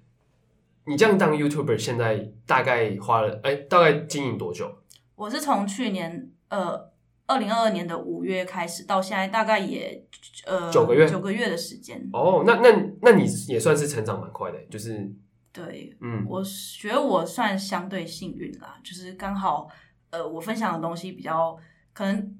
[0.90, 4.68] 你这样当 YouTuber 现在大概花了哎、欸，大概经营多久？
[5.14, 6.90] 我是从去年呃
[7.29, 10.05] 二零二二年的五月开始，到现在大概也
[10.46, 12.11] 呃九个月，九个月的时间。
[12.12, 15.09] 哦，那那那你也算是成长蛮快的，就是
[15.53, 16.42] 对，嗯，我
[16.76, 19.68] 觉得我算相对幸运啦，就是刚好
[20.11, 21.57] 呃我分享的东西比较
[21.92, 22.37] 可能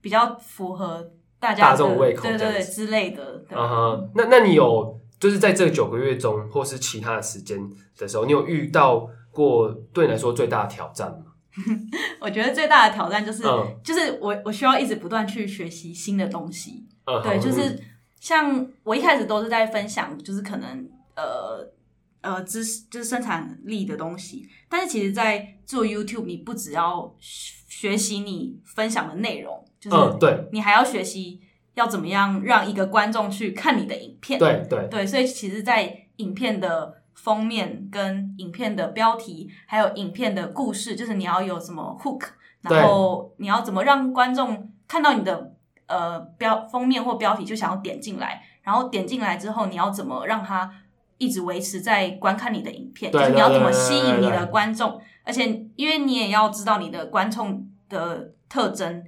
[0.00, 3.44] 比较符合大家大众胃口，对对对之类的。
[3.46, 4.98] 对啊哈，那那你有？
[5.24, 7.58] 就是在这九个月中，或是其他的时间
[7.96, 11.32] 的时候，你有遇到过对你来说最大的挑战吗？
[12.20, 16.86] 我觉得最大的挑战就是，嗯、就是我我需要一直不断去学习新的东西。
[17.06, 17.82] 嗯、对，就是
[18.20, 21.72] 像我一开始都是在分享，就是可能呃
[22.20, 24.46] 呃知识，就是生产力的东西。
[24.68, 31.40] 但是其实，在做 YouTube，你不只要学习你分享的内容，就是对，你还要学习。
[31.74, 34.38] 要怎么样让一个观众去看你的影片？
[34.38, 42.28] 对对对，所以其实，在影片的封面、跟影片的标题，还有影片的故事，就是你要有什么 hook，
[42.62, 45.52] 然后你要怎么让观众看到你的
[45.86, 50.70] 呃标封面或标题就想要点进来，然后点进来之后，你要怎么让他
[51.18, 53.10] 一直维持在观看你的影片？
[53.10, 55.00] 就是你要怎么吸引你的观众？
[55.24, 59.02] 而且，因为你也要知道你的观众的特征。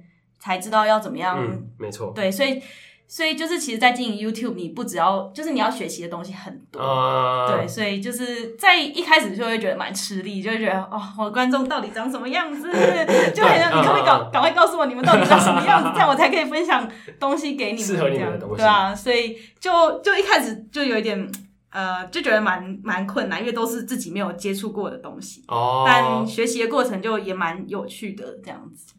[0.47, 2.61] 才知道要怎么样，嗯，没错，对，所以，
[3.07, 12.63] 所以就是，其实，在经营 YouTube，你不只要，就是你要学习的东西很多，啊，对，所以就是在一开始就会觉得蛮吃力，就会觉得哦，我的观众到底长什么样子，
[13.33, 21.31] 就很像你可不可以搞，赶快告诉我你们到底长什么样子，这样我才可以分享东西给你们，适合你们的东西，对啊，所以就就一开始就有一点，
[21.71, 28.95] 呃，就觉得蛮蛮困难，因为都是自己没有接触过的东西，哦，但学习的过程就也蛮有趣的，这样子。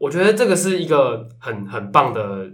[0.00, 2.50] 我觉得这个是一个很很棒的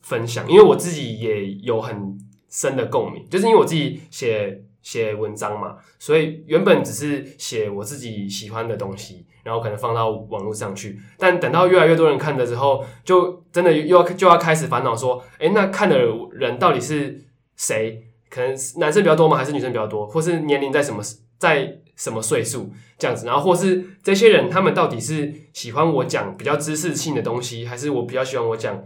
[0.00, 15.98] 分享，因为我自己也有很深的共鸣，就是因为我自己写写文章嘛，所以原本只是写我自己喜欢的东西，然后可能放到网络上去，但等到越来越多人看的时候，就真的又要就要开始烦恼说，诶，那看的
[16.32, 17.22] 人到底是
[17.56, 18.02] 谁？
[18.30, 19.36] 可能男生比较多吗？
[19.36, 20.06] 还是女生比较多？
[20.06, 21.02] 或是年龄在什么
[21.36, 21.76] 在？
[22.00, 28.82] 什么岁数这样子，然后或是这些人，他们到底是喜欢我讲比较知识性的东西，还是我比较喜欢我讲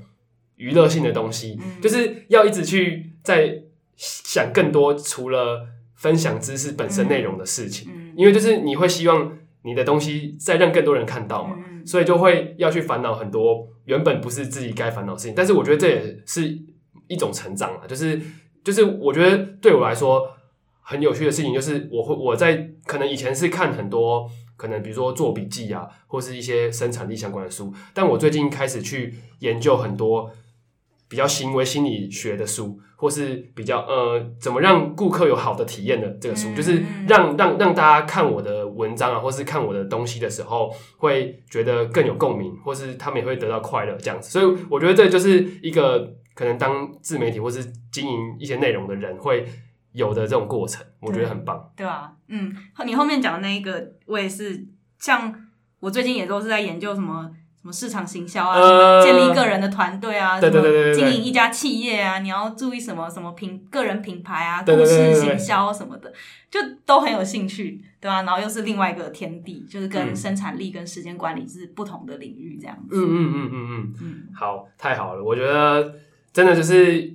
[0.56, 1.56] 娱乐性的东西？
[1.62, 3.62] 嗯，就是要一直去在
[3.94, 15.34] 想更多除了分享知识本身内容的事情，嗯，因为就是你会希望你的东西再让更多人看到嘛，嗯，所以就会要去烦恼很多原本不是自己该烦恼的事情。
[15.36, 16.58] 但是我觉得这也是
[17.06, 18.20] 一种成长啊，就是
[18.64, 20.28] 就是我觉得对我来说。
[20.86, 30.30] 很有趣的事情就是，我会我在可能以前是看很多可能比如说做笔记啊，或是一些生产力相关的书，但我最近开始去研究很多
[31.08, 44.30] 比较行为心理学的书，或是比较呃怎么让顾客有好的体验的这个书，就是让让让大家看我的文章啊，或是看我的东西的时候，会觉得更有共鸣，或是他们也会得到快乐这样子。
[44.30, 49.46] 所以我觉得这就是一个可能当自媒体或是经营一些内容的人会。
[49.94, 51.72] 有的这种过程，我觉得很棒。
[51.74, 52.54] 对啊，嗯，
[52.84, 54.66] 你后面讲的那一个，我也是，
[54.98, 55.34] 像
[55.80, 57.30] 我最近也都是在研究什么。
[57.64, 66.12] 什么市场行销啊，呃、建立个人的团队啊，对对对经营一家企业啊，你要注意什么什么品个人品牌啊，故事行销什么的，
[66.50, 68.22] 就都很有兴趣，对吧、啊？
[68.24, 72.96] 然后又是另外一个天地，就是跟生产力跟时间管理是不同的领域，这样子。
[72.96, 75.94] 嗯嗯嗯嗯嗯嗯，好，太好了，我觉得
[76.34, 77.10] 真的就是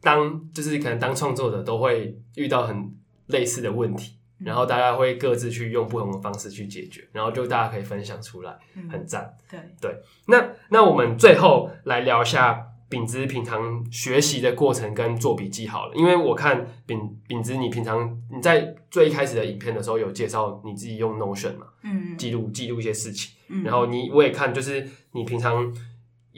[0.00, 2.94] 当就是可能当创作者都会遇到很
[3.26, 4.14] 类似的问题。
[4.38, 9.36] 然后大家会各自去用不同的方式去解决，然后就大家可以分享出来，嗯、很赞。
[9.50, 9.96] 对对，
[10.28, 25.74] 那那我们最后来聊一下秉子平常学习的过程跟做笔记好了，因为我看秉秉子你平常你在最一开始的影片的时候有介绍你自己用 Notion 嘛，嗯，记录记录一些事情，嗯、然后你我也看就是你平常。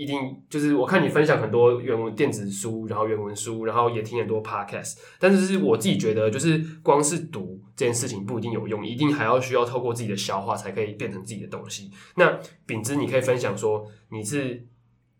[0.01, 11.91] 一定就是我看你分享很多原文电子书，然后原文书，然后也听很多 podcast，但是是我自己觉得，就是光是读这件事情不一定有用，一定还要需要透过自己的消化才可以变成自己的东西。
[12.17, 14.67] 那秉之，你可以分享说你是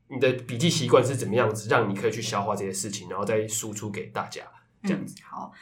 [0.09, 4.43] 你的笔记习惯是怎么样子，让你可以去消化这些事情，然后再输出给大家
[4.83, 5.15] 这样子。
[5.19, 5.53] 嗯，好，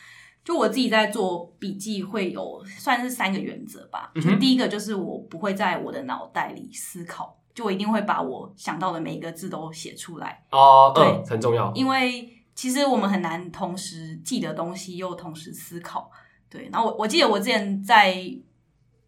[0.45, 4.13] 就我自己在做笔记会有算是三个原则吧。
[4.15, 7.37] 就第一个就是我不会在我的脑袋里思考。
[7.55, 11.73] 就我一定会把我想到的每一个字都写出来哦，对、嗯，很重要。
[11.75, 16.09] 因为其实我们很难同时记得东西又同时思考，
[16.49, 16.69] 对。
[16.73, 18.17] 然后我我记得我之前在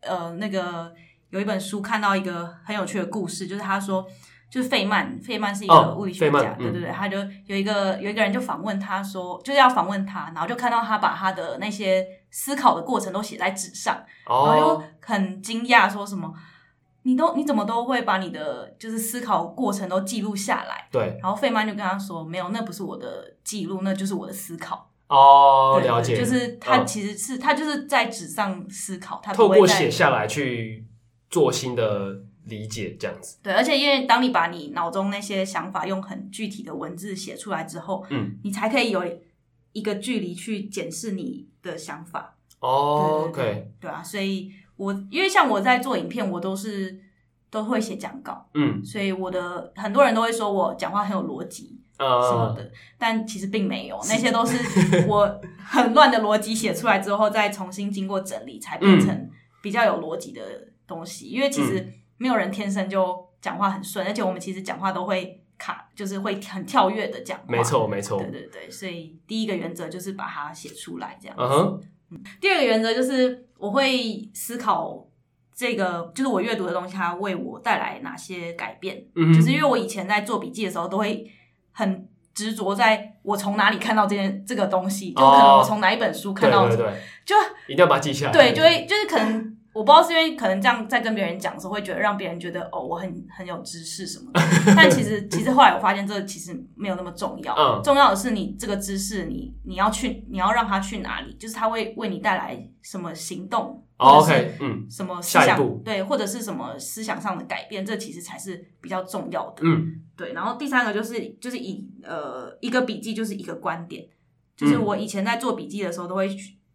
[0.01, 0.93] 呃那个
[1.31, 4.05] 有一本书看到一个很有趣的故事，就是他说
[4.51, 16.33] 就是费曼，费曼是一个物理学家，哦嗯、对对对，他就有一个有一个人就访问他说，就是要访问他，然后就看到他把他的那些思考的过程都写在纸上，哦、然后就很惊讶说什么。
[17.03, 20.87] 你都你怎么都会把你的就是思考过程都记录下来？
[20.93, 21.19] 对。
[21.23, 26.17] 然后费曼就跟他说：“没有，那不是我的记录，那就是我的思考。”哦，对了解。
[26.17, 30.87] 就是他其实是、嗯、他就是在纸上思考，他透过写下来去
[31.31, 33.39] 做新的理解，这样子。
[33.43, 39.03] 对，而且因为当你把你脑中那些想法用很具体的文字写出来之后，嗯，你才可以有
[39.73, 42.37] 一个距离去检视你的想法。
[42.61, 44.53] 哦，，OK，对啊，所以。
[44.81, 46.99] 我因为像我在做影片，我都是
[47.51, 54.57] 都会写讲稿，嗯，所以我的很多人都会说我讲话很有逻辑，呃，什么的，但其实并没有，那些都是
[55.07, 59.29] 我很乱的逻辑写出来之后，再重新经过整理，才变成
[59.63, 60.41] 比较有逻辑的
[60.87, 61.27] 东西。
[61.27, 71.43] 因为其实没有人天生就讲话很顺，而且我们其实讲话都会卡，就是会很跳跃的讲话，没错没错，对对对，所以第一个原则就是把它写出来，这样子。
[71.43, 71.83] 嗯哼。
[72.41, 75.07] 第二个原则就是我会思考
[75.55, 79.05] 这个，就是我阅读的东西，它为我带来哪些改变。
[79.15, 81.31] 嗯，就是因为我以前在做笔记的时候，都会
[81.73, 87.37] 很执着在我从哪里看到这件这个东西，就可能我从哪一本书看到，对对对，就
[87.69, 88.33] 一定要把它记下来。
[88.33, 89.57] 对，就会就是可能。
[89.73, 94.41] 我不知道是因为可能这样在跟别人讲的时候，会觉得让别人觉得哦，我很很有知识什么的。
[94.75, 97.55] 但其实 其实后来我发现，这个其实没有那么重要。
[97.55, 109.63] 嗯，重要的是你这个知识，你你要去，你要让他去哪里，就是他会为你带来什么行动，或者是嗯，什么思想，对，或者是什么思想上的改变，这其实才是比较重要的。
[109.65, 110.33] 嗯，对。
[110.33, 114.05] 然后第三个就是就是以呃一个笔记就是一个观点，
[114.57, 116.29] 就是我以前在做笔记的时候，都会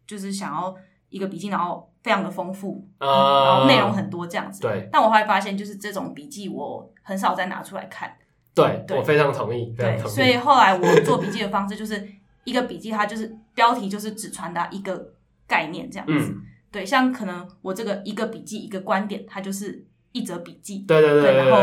[0.06, 0.74] 就是想要
[1.16, 1.90] 一个笔记，然后。
[2.06, 4.60] 非常的丰富，嗯，然后内容很多这样子。
[4.62, 8.16] 对，但我后来发现，就是这种笔记我很少再拿出来看。
[8.54, 9.74] 对，对我非常同意。
[9.76, 12.08] 对，所以后来我做笔记的方式就是
[12.44, 15.14] 一个笔记，它就是标题就是只传达一个
[15.48, 16.30] 概念这样子。
[16.32, 20.84] 嗯，对，像可能我这个一个笔记一个观点，它就是一则笔记。
[20.86, 21.58] 对对对，对，然后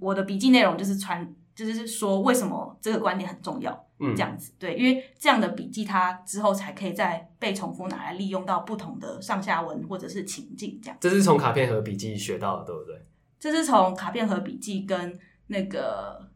[0.00, 1.34] 我的笔记内容就是传。
[1.54, 3.85] 就是说，为什么这个观点很重要？
[3.98, 10.96] 嗯，这样子对，因为这样的笔记，它之后才可以再被重复拿来利用到不同的上下文或者是情境，这样。
[11.00, 13.06] 这是从卡片和笔记学到的，对不对？
[13.40, 16.28] 这是从卡片和笔记跟那个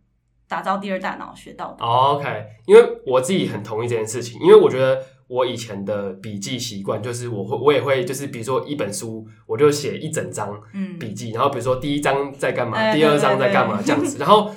[0.48, 1.84] 打造第二大脑学到的。
[1.84, 10.58] OK，因为我自己很同意这件事情，因为我觉得我以前的笔记习惯就是我会，我也会，就是比如说一本书，我就写一整张
[10.98, 14.50] 笔记，嗯，然后比如说第一章在干嘛，哎，第二章在干嘛，这样子，然后。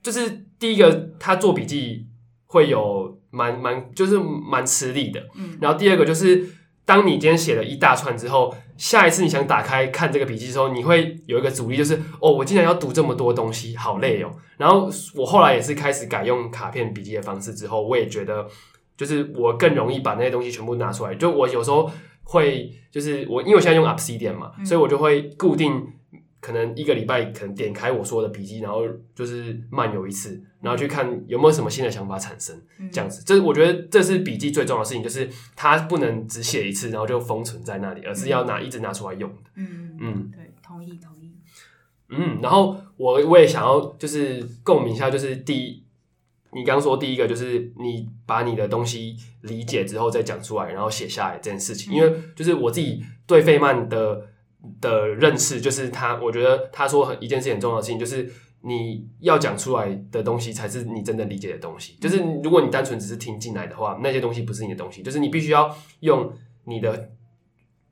[0.00, 0.30] 就是
[0.60, 2.06] 第一个，他做笔记
[2.48, 5.22] 会有蛮蛮，就是蛮吃力的。
[5.36, 6.44] 嗯，然后第二个就是，
[6.84, 14.30] 当你今天写了一大串之后，下一次你想打开看这个笔记的时候，你会有一个阻力，就是哦，我竟然要读这么多东西，好累哦。
[14.56, 18.44] 然后我后来也是开始改用卡片笔记的方式之后，我也觉得
[18.96, 21.14] 就是我更容易把那些东西全部拿出来。
[21.14, 21.90] 就我有时候
[22.24, 25.86] 会，就是我因为我现在用 Obsidian 嘛，所以我就会固定。
[26.48, 28.80] 可能一个礼拜可能点开我说的笔记，然后
[29.14, 32.58] 就是漫游一次，然后去看有没有什么新的想法产生，
[32.90, 33.22] 这样子。
[33.22, 39.50] 这我觉得这是笔记最重要的事情，就是它不能只写一次，然后就封存在那里，而是要拿一直拿出来用的。
[39.56, 41.34] 嗯嗯，对，同意同意。
[42.08, 45.84] 嗯，然后我我也想要就是共鸣一下，就是第一，
[46.54, 54.28] 你刚刚说第一个就是你把你的东西理解之后再讲出来，然后写下来这件事情，因为就是我自己对费曼的。
[54.80, 58.28] 的认识就是他，我觉得他说一件事情很重要的事情，就是
[58.62, 61.94] 你要讲出来的东西才是你真的理解的东西。
[62.00, 65.02] 就是如果你单纯只是听进来的话，那些东西不是你的东西。
[65.02, 66.32] 就是你必须要用
[66.64, 67.12] 你的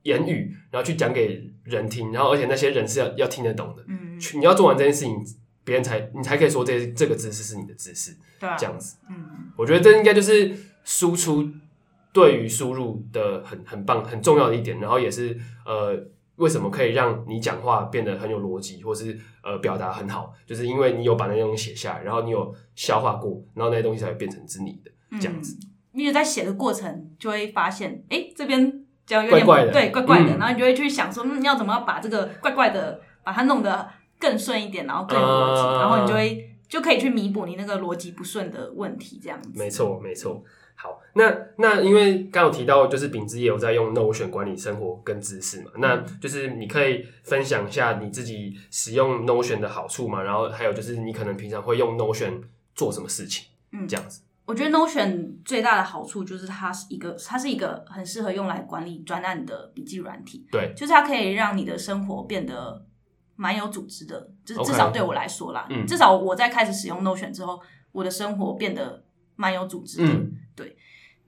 [0.03, 3.85] 言语，然后去讲给人听，然后而且那些人是要要听得懂的。
[3.87, 5.25] 嗯，你要做完这件事情，
[5.63, 8.17] 别人才你才可以说这这个知识是你的知识。
[8.41, 8.97] 对，这样子。
[9.09, 10.53] 嗯，我觉得这应该就是
[10.83, 11.49] 输出
[12.13, 16.09] 对于输入的很很棒很重要的一点，然后也是呃。
[16.37, 20.33] 为什么可以让你讲话变得很有逻辑，或是呃表达很好？
[20.47, 25.57] 就是因为你有把那些东西写下来，然后你有消化过，然后那些东西才会变成是你的这样子。
[25.93, 39.51] 因为在写的过程就会发现，哎，这边讲有点怪怪的，对，怪怪的，嗯、然后你就会去想说，嗯，要怎么把这个怪怪的把它弄得更顺一点，然后更有逻辑，呃、然后你就会就可以去弥补你那个逻辑不顺的问题，这样子。
[39.55, 40.45] 没错，没错。
[40.79, 52.43] 好，那那因为刚有提到，就是秉姿也有在用 Notion 管理生活跟知识嘛，那就是你可以分享一下你自己使用 Notion 的好处嘛，然后还有就是你可能平常会用 Notion
[52.75, 54.21] 做什么事情，嗯，这样子。
[54.45, 62.85] 我觉得 Notion 最大的好处就是它是一个，它是一个很适合用来管理专案的笔记软体，对，就是它可以让你的生活变得
[63.35, 67.59] 蛮有组织的，就是至少对我来说啦，嗯，至少我在开始使用 Notion 之后，
[67.93, 69.03] 我的生活变得。
[69.39, 70.77] 蛮有组织的，嗯、对。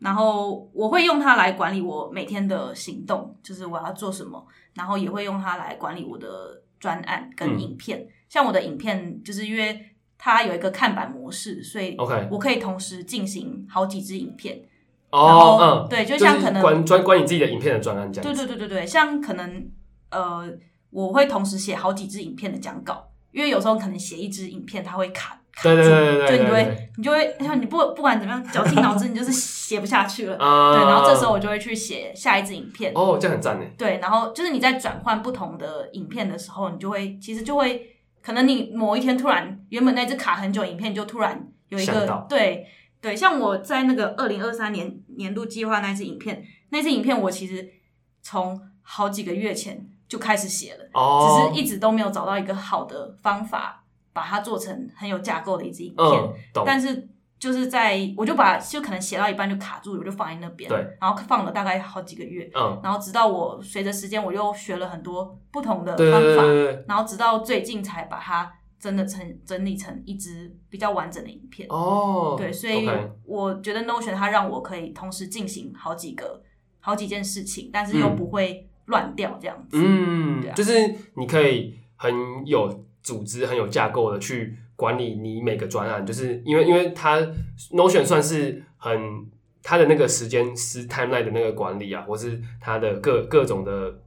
[0.01, 4.47] 然后我会用它来管理我每天的行动，就是我要做什么。
[4.75, 7.99] 然后也会用它来管理我的专案跟影片。
[7.99, 9.85] 嗯、像我的影片，就是因为
[10.17, 11.97] 它有一个看板模式，所以
[12.31, 14.63] 我可以同时进行好几支影片。
[15.11, 18.33] 哦，对，就像可能关专关于自己的影片的专案这样。
[18.33, 19.69] 对对对对对，像可能
[20.11, 20.49] 呃，
[20.91, 25.41] 我会同时写好几支影片的讲稿，因为有时候可能写一支影片它会卡。
[25.63, 30.37] 对对对对对，就你会，你就会，像你不不管怎么样绞尽脑汁，你就是写不下去了。
[30.37, 32.93] 对，然后这时候我就会去写下一支影片。
[32.95, 33.67] 哦，这样很赞呢。
[33.77, 42.67] 对，然后就是你在转换不同的影片的时候，你就会其实就会，可能你某一天突然原本那只卡很久影片就突然有一个，对
[43.01, 47.69] 对，像我在那个二零二三年年度计划那支影片，那支影片我其实
[48.23, 50.85] 从好几个月前就开始写了，
[51.53, 53.78] 只是一直都没有找到一个好的方法。
[54.19, 56.35] 把它做成很有架构的一支影片，嗯、
[56.67, 57.09] 但是
[57.39, 66.73] 就是在我就把就可能写到一半就卡住，我就放在那边，对，然后放了大概好几个月，嗯，然后直到我随着时间我又学了很多不同的方法，对对对。
[66.73, 72.91] 对，然后直到最近才把它真的成整理成一支比较完整的影片哦，对，所以
[73.25, 76.43] 我觉得 Notion 它让我可以同时进行好几个
[76.81, 80.73] 好几件事情，但是又不会乱掉这样子，嗯，对啊，就是
[81.15, 82.13] 你可以很
[82.45, 82.85] 有。
[83.09, 87.19] 组织很有架构的去管理你每个专案，就是因为因为它
[87.73, 89.27] Notion 算是很
[89.63, 93.99] 它的那个时间是 timeline 的那个管理啊，或是它的各各种的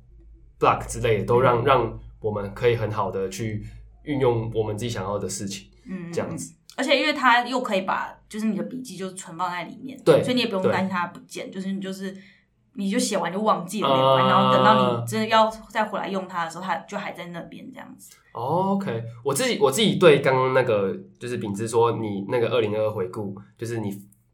[0.60, 3.66] block 之类的，都让让我们可以很好的去
[4.04, 6.54] 运用我们自己想要的事情，嗯，这样子。
[6.78, 12.16] 而且因为它又可以把就是你的笔记就是存放在里面，对，所以你也不用担心它不见，就是你就是。
[12.74, 18.16] 你就写完就忘记了，没关系，然后等到你真的要再回来用它的时候，它就还在那边这样子。
[18.32, 23.92] OK，我自己我自己对刚刚那个就是秉之说你那个二零二二回顾，就是你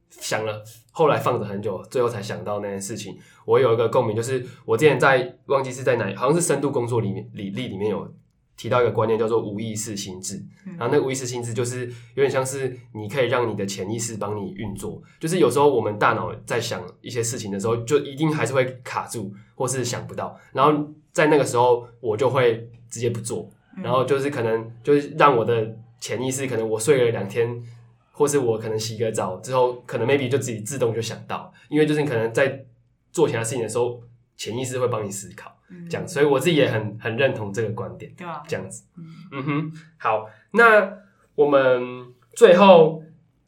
[0.10, 8.12] 想了后来放着很久，最后才想到那件事情，我有一个共鸣，就是我之前在忘记是在哪，好像是深度工作里面履历里面有。
[8.58, 11.86] 提到一个观念叫做无意识心智，然后那个无意识心智就是
[12.16, 23.48] 有点像是你可以让你的潜意识帮你运作，就是有时候我们大脑在想一些事情的时候，就一定还是会卡住或是想不到，然后在那个时候我就会直接不做，
[23.84, 27.64] 然后就是可能就是让我的潜意识可能我睡了两天，
[28.12, 32.66] 或是我可能洗个澡之后，可能 maybe 就自己自动就想到，因为就是你可能在
[33.12, 34.02] 做其他事情的时候，
[34.38, 35.54] 潜意识会帮你思考。
[35.90, 38.42] 这样，所以我自己也很很认同这个观点，对吧？
[38.48, 40.94] 这样子，嗯，嗯哼，好，那
[41.36, 43.04] 我们最后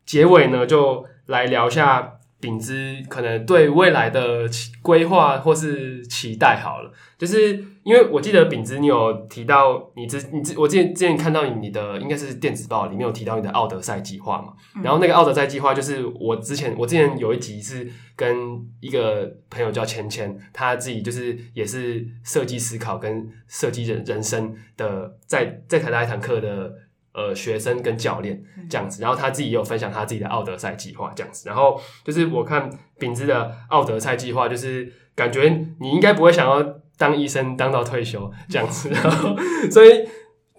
[0.06, 4.50] 结尾呢，就来聊一下秉兹可能对未来的
[4.82, 17.86] 规划或是期待好了，就是因为我记得秉兹你有提到你之你之我之前之前看到你你的应该是电子报里面有提到你的奥德赛计划嘛，嗯、然后那个奥德赛计划就是我之前我之前有一集是
[18.16, 18.36] 跟
[18.80, 26.74] 一个朋友叫芊芊，他自己就是也是设计思考跟设计人人生的在在台大一堂课的。
[27.12, 36.64] 呃，学生跟教练这样子，然后他自己也有分享他自己的奥德赛计划这样子，然后就是我看秉兹的奥德赛计划，就是感觉你应该不会想要
[36.97, 39.36] 当医生当到退休这样子， 然后
[39.72, 40.07] 所以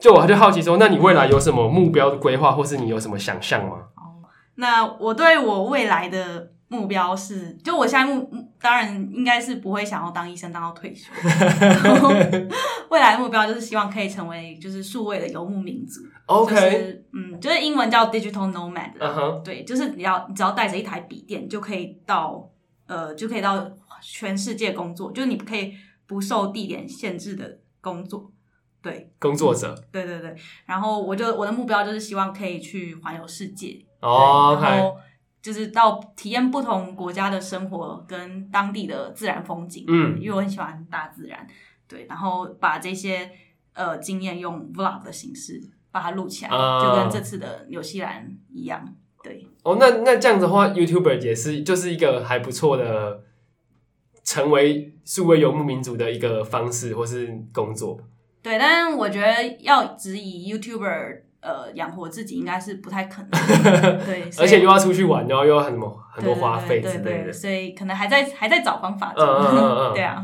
[0.01, 3.77] 就我就好奇说，那你未来有什么目标的规划，或是你有什么想象吗？
[3.97, 4.23] 哦，
[4.57, 6.53] 那我对我未来的。
[6.73, 8.31] 目标是，就我现在目
[8.61, 11.11] 当然应该是不会想要当医生当到退休，
[12.91, 16.01] 未来的目标就是希望可以成为就是数位的游牧民族。
[16.31, 19.43] OK，就是嗯，就是英文叫 digital nomad。
[19.43, 22.49] 对，就是你要你只要带着一台笔电就可以到
[22.87, 23.69] 呃就可以到
[24.01, 25.75] 全世界工作，就是你可以
[26.07, 28.31] 不受地点限制的工作。
[28.81, 29.75] 对，工作者。
[29.91, 33.85] 对对对，然后我就我的目标就是希望可以去环游世界。
[34.01, 34.63] 哦，OK。
[34.63, 34.97] 然后
[35.43, 41.47] 就是到体验不同国家的生活跟当地的自然风景，嗯，因为我很喜欢大自然，
[41.89, 43.31] 对，然后把这些
[43.73, 45.61] 呃经验用 vlog 的形式
[45.91, 48.83] 把它录起来，呃，就跟这次的纽西兰一样，
[49.23, 49.47] 对。
[49.63, 53.23] 哦，那那这样子的话，YouTuber 也是就是一个还不错的
[54.25, 57.99] 成为数位游牧民族的一个方式或是工作。
[58.43, 61.23] 对，但是我觉得要只以 YouTuber。
[61.43, 63.31] 呃，养活自己应该是不太可能，
[64.05, 69.15] 对，而且又要出去玩，然后又要很多很多花费之类的，所以可能还在还在找方法。
[69.17, 70.23] 嗯嗯嗯嗯， 对啊。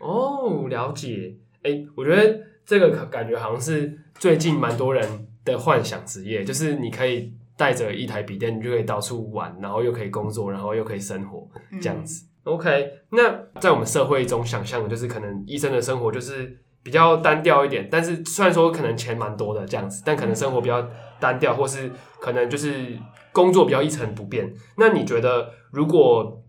[0.00, 1.32] 哦，了解。
[1.62, 11.48] 哎，我觉得这个感觉好像是最近蛮多人的幻想职业，就是你可以带着一台笔电，你就可以到处玩，然后又可以工作，然后又可以生活，
[11.80, 12.24] 这样子。
[12.44, 16.56] 嗯、OK，那在我们社会中想象的就是可能医生的生活就是。
[16.82, 20.82] 比较单调一点，但是虽然说可能钱蛮多的这样子，但可能生活比较
[21.20, 22.98] 单调，或是可能就是
[23.32, 24.50] 工作比较一成不变。
[24.78, 26.42] 那你觉得如果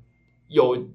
[0.48, 0.88] 有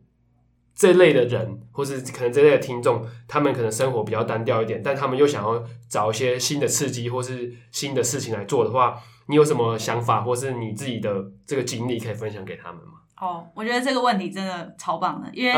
[0.77, 13.01] 这类的人，或是可能这类的听众，他们可能生活比较单调一点，但他们又想要找一些新的刺激或是新的事情来做的话，你有什么想法，或是你自己的这个经历可以分享给他们吗？
[13.19, 15.53] 哦，我觉得这个问题真的超棒的，因为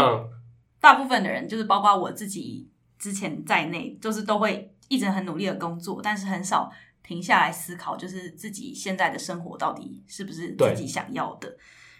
[0.80, 2.66] 大部分的人，就是包括我自己。
[2.98, 6.68] 之前在内，就是都会一直很努力的工作，但是很少
[7.00, 11.56] 停下来思考，就是自己现在的生活到底是不是自己想要的。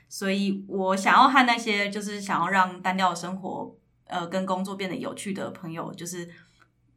[0.09, 6.29] 所以我想要和那些就是想要让单调的生活，呃，跟工作变得有趣的朋友，就是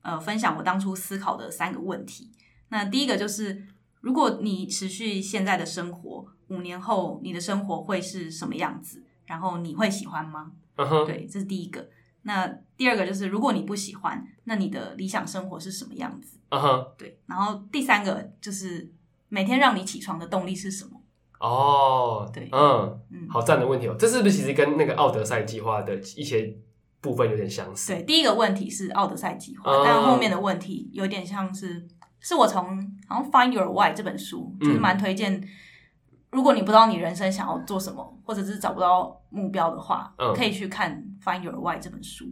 [0.01, 2.31] 呃，分享我当初思考的三个问题。
[2.69, 3.67] 那第一个就是，
[3.99, 9.03] 如果你持续现在的生活，五年后你的生活会是什么样子？
[9.25, 11.05] 然后你会喜欢吗？Uh-huh.
[11.05, 11.89] 对，这是第一个。
[12.23, 12.47] 那
[12.77, 16.39] 第二个就是，如果你不喜欢，那你的理想生活是什么样子？
[16.49, 17.19] 嗯哼，对。
[17.25, 18.93] 然后第三个就是，
[19.27, 21.00] 每天让你起床的动力是什么？
[21.41, 23.95] 哦，对，嗯嗯，好赞的问题哦。
[23.97, 26.55] 这是不是其实跟那个奥德赛计划的一些
[27.01, 27.93] 部分有点相似？
[27.93, 31.87] 对，第一个问题是奥德赛计划，嗯，但后面的问题有点像是，
[32.19, 32.63] 是我从
[33.07, 35.43] 好像《Find Your Why》这本书，就是蛮推荐。
[36.29, 42.25] 如果你不知道你人生想要做什么，或者是找不到目标的话，嗯、可以去看《Find Your Why》这本书。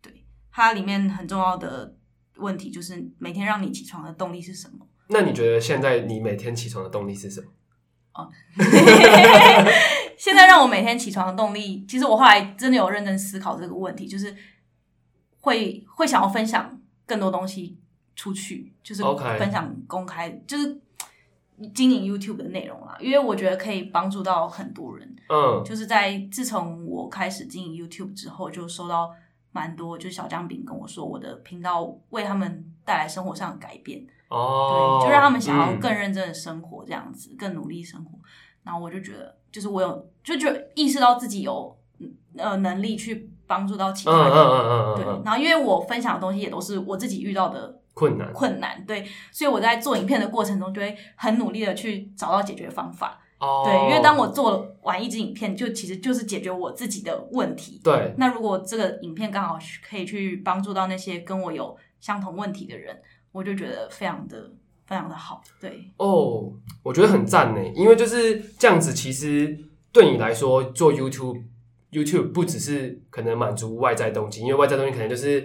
[0.00, 1.94] 对，它里面很重要的
[2.36, 4.86] 问题就是每天让你起床的动力是什么？
[5.08, 7.48] 那你觉得现在你每天起床的动力是什么？
[8.14, 8.28] 哦，
[10.16, 14.34] 现在让我每天起床的动力，其实我后来真的有认真思考这个问题，就是
[15.40, 17.78] 会会想要分享更多东西
[18.16, 19.02] 出去，就是
[19.38, 20.80] 分享公开.就是。
[21.74, 25.16] 经营 YouTube 的内容啦，因为我觉得可以帮助到很多人。
[25.28, 29.14] 嗯，就是在自从我开始经营 YouTube 之后，就收到
[29.52, 34.04] 蛮多，就是小姜饼跟我说，我的频道为他们带来生活上的改变。
[34.28, 38.18] 哦，对，就让他们想要更认真的生活，这样子，嗯，更努力生活。
[38.62, 41.76] 然后我就觉得，就是我有就觉得意识到自己有
[42.36, 44.32] 呃能力去帮助到其他人。
[44.32, 44.96] 嗯嗯嗯嗯嗯。
[44.96, 47.78] 对，然后因为我分享的东西也都是我自己遇到的。
[47.94, 53.20] 困难，困难，对，所以我在做影片的过程中，就会很努力的去找到解决方法。
[53.42, 57.80] 哦，对，因为当我做完一支影片，就其实就是解决我自己的问题。
[57.82, 62.96] 对，那如果这个影片刚好可以去帮助到那些跟我有相同问题的人，
[63.32, 64.50] 我就觉得非常的
[64.86, 65.42] 非常的好。
[65.60, 66.52] 对，哦，
[66.84, 69.58] 我觉得很赞呢，因为就是这样子，其实
[69.92, 75.44] 对你来说做 YouTube，YouTube 不只是可能满足外在动机，因为外在动机可能就是。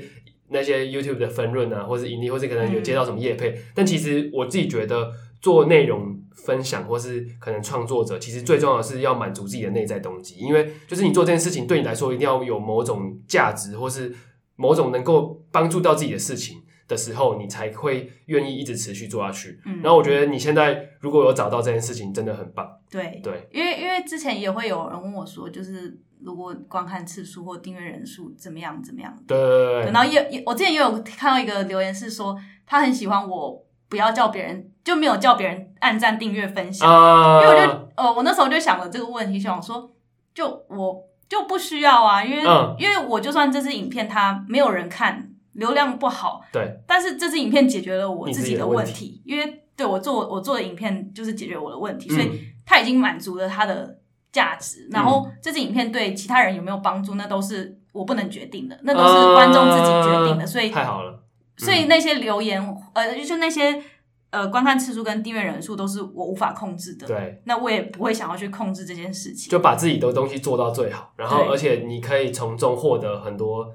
[0.50, 14.14] 那些 YouTube 的分润啊，或是盈利，或是可能有接到什么业配，嗯，但其实我自己觉得做内容分享或是可能创作者，其实最重要的是要满足自己的内在动机，因为就是你做这件事情对你来说一定要有某种价值，或是
[14.56, 19.60] 某种能够帮助到自己的事情的时候，你才会愿意一直持续做下去。
[19.66, 22.68] 嗯，然后我觉得你现在如果有找到这件事情，真的很棒。
[22.90, 29.14] 对对，因为因为之前也会有人问我说，就是如果观看次数或订阅人数怎么样怎么样。
[29.28, 29.92] 对对对，对。
[29.92, 32.36] 然后也也，我之前也有看到一个留言是说，
[32.66, 36.90] 他很喜欢我不要叫别人，就没有叫别人按赞、订阅、分享。
[36.90, 37.42] Uh...
[37.42, 39.92] 因为我就呃，我那时候就想了这个问题，想说，
[40.34, 42.76] 就我就不需要啊，因为、uh...
[42.78, 45.32] 因为我就算这支影片它没有人看。
[45.58, 52.30] 流量不好，对，但是这支影片解决了我自己的问题，问题因为对我做我做的影片就是解决我的问题，嗯、所以
[52.64, 53.98] 它已经满足了它的
[54.32, 54.88] 价值。
[54.92, 60.46] 然后这支影片对其他人有没有帮助，那都是我不能决定的，那都是观众自己决定的。
[60.46, 61.20] 所以太好了，嗯、
[61.58, 62.62] 所以那些留言
[62.94, 63.82] 呃，就那些
[64.30, 67.08] 呃观看次数跟订阅人数都是我无法控制的。
[67.08, 73.74] 对，那我也不会想要去控制这件事情，就把自己的东西做到最好，然后而且你可以从中获得很多。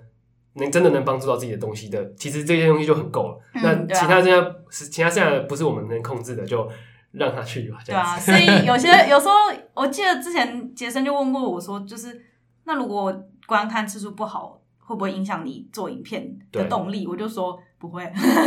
[0.55, 3.40] 能真的能帮助到自己的东西的，其实这些东西就很够了。
[3.55, 6.68] 嗯、那其他这样是、啊、其他现在不是我们能控制的，就
[7.12, 7.78] 让他去吧。
[7.86, 9.32] 对啊，所以有些有时候，
[9.72, 12.20] 我记得之前杰森就问过我说，就是
[12.64, 13.11] 那如果
[13.46, 14.61] 观看次数不好，
[14.93, 17.07] 会不会影响你做影片的动力？
[17.07, 18.05] 我就说不会，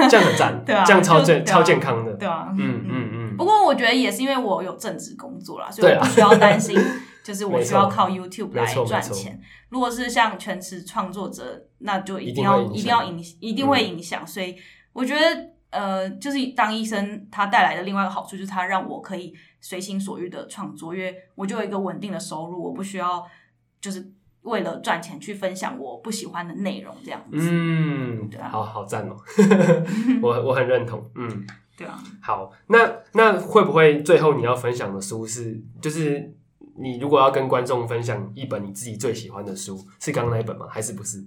[0.09, 3.37] 这样很赞， 对啊，这样超健、啊、超健康的，对啊，嗯嗯嗯，嗯。
[3.37, 6.79] 不过我觉得也是因为我有正职工作啦，所以我不需要担心。
[7.23, 9.41] 就是我需要靠 YouTube 来赚钱。
[9.69, 14.25] 如果是像全职创作者，那就一定要一定要影一定会影响。
[14.27, 14.55] 所以
[14.93, 23.25] 我觉得，呃，就是当医生，他带来的另外一个好处就是他让我可以随心所欲的创作，因为我就有一个稳定的收入，我不需要
[23.81, 24.07] 就是
[24.45, 27.37] 为了赚钱去分享我不喜欢的内容这样子。
[27.37, 29.17] 嗯，对啊，好好赞哦，
[30.23, 31.03] 我我很认同。
[31.15, 31.45] 嗯，
[31.77, 32.01] 对啊。
[32.21, 36.33] 好，那那会不会最后你要分享的书是就是？
[36.77, 40.67] 你如果要跟观众分享一本你自己最喜欢的书，是刚刚那一本吗？
[40.69, 41.25] 还是不是？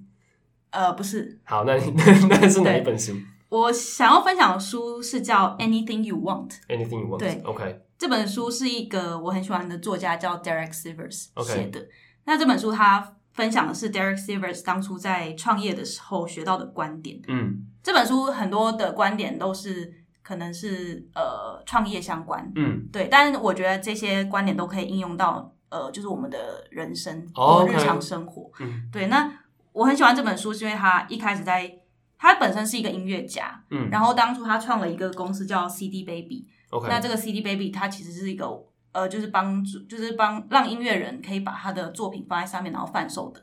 [0.69, 1.39] 呃，不是。
[1.45, 3.15] 好，那那 那是哪一本书？
[3.49, 6.51] 我想要分享的书是叫《Anything You Want》。
[6.69, 7.21] Anything You Want。
[7.21, 7.81] 对，OK。
[7.97, 11.81] 这本书是一个我很喜欢的作家叫 Derek Sivers 写的。
[11.81, 11.87] Okay.
[12.29, 17.21] 那这本书他分享的是 Derek Sivers 当初在创业的时候学到的观点。
[17.27, 17.67] 嗯。
[17.83, 19.95] 这本书很多的观点都是。
[20.21, 29.07] 可能是呃创业相关，嗯，对，但是我觉得这些观点都可以应用到呃，就是我们的人生和日常生活，嗯，对。
[29.07, 29.33] 那
[29.73, 31.73] 我很喜欢这本书，是因为他一开始在
[32.19, 38.47] 他本身是一个音乐家，嗯，然后当初他创了一个公司叫 CD Baby，OK，那这个 CD Baby 它其实是一个
[38.93, 43.41] 呃，就是帮助，就是帮让音乐人可以把他的作品放在上面然后贩售的。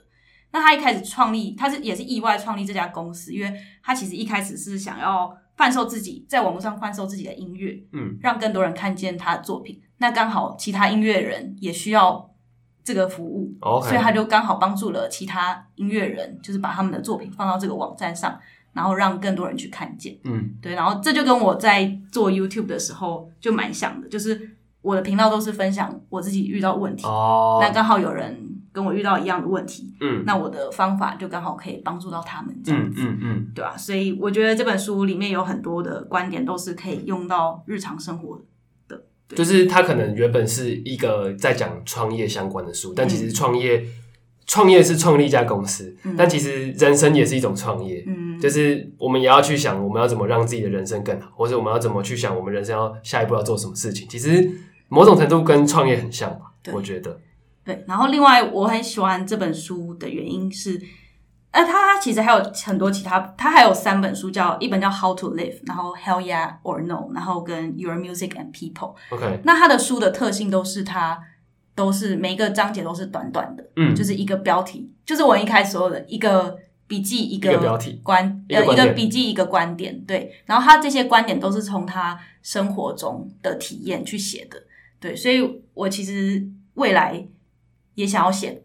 [0.52, 5.36] 那他一开始创立，他是也是意外创立这家公司，因为他其实一开始是想要。
[5.58, 9.82] 贩售自己，在网络上贩售自己的音乐，嗯，让更多人看见他的作品。
[10.00, 12.30] 那刚好其他音乐人也需要
[12.84, 13.88] 这个服务，okay.
[13.88, 18.38] 所以他就刚好帮助了其他音乐人，就是把他们的作品放到这个网站上，
[18.74, 20.20] 然后让更多人去看见。
[20.26, 28.44] 嗯，对，然后这就跟我在做 YouTube 的时候就蛮像的，就是我的频道都是分享我自己遇到问题，哦，那刚好有人。
[28.76, 33.78] 跟我遇到一样的问题，嗯，那我的方法就刚好可以帮助到他们这样子，嗯嗯，嗯，对吧、啊？
[33.78, 38.38] 所以我觉得这本书里面有很多的观点都是可以用到日常生活
[38.90, 39.02] 的。
[39.30, 43.82] 就是它可能原本是一个在讲创业相关的书，但其实创业
[44.46, 54.06] 创、嗯、业是创立一家公司、嗯，但其实人生也是一种创业，嗯，就是我们也要去想我们要怎么让自己的人生更好，或者我们要怎么去想我们人生要下一步要做什么事情。
[54.10, 54.52] 其实
[54.90, 57.20] 某种程度跟创业很像吧，我觉得。
[57.64, 60.80] 对，然后另外我很喜欢这本书的原因是，
[61.50, 68.94] 呃，它它其实还有很多其他，它还有三本书叫，叫一本叫《How to Live》，然后《Hell Yeah or No》，然后跟《Your Music and People》。
[69.10, 71.20] OK，那他的书的特性都是他
[71.74, 76.56] 都是每一个章节都是短短的，嗯，就是一个标题，就是我一开始说的一个
[76.86, 84.62] 笔记，一个标题观，呃，一个笔记，一个观点，对，然后他这些观点都是从他生活中的体验去写的，
[85.00, 87.28] 对，所以我其实未来。
[87.96, 88.62] 也想要写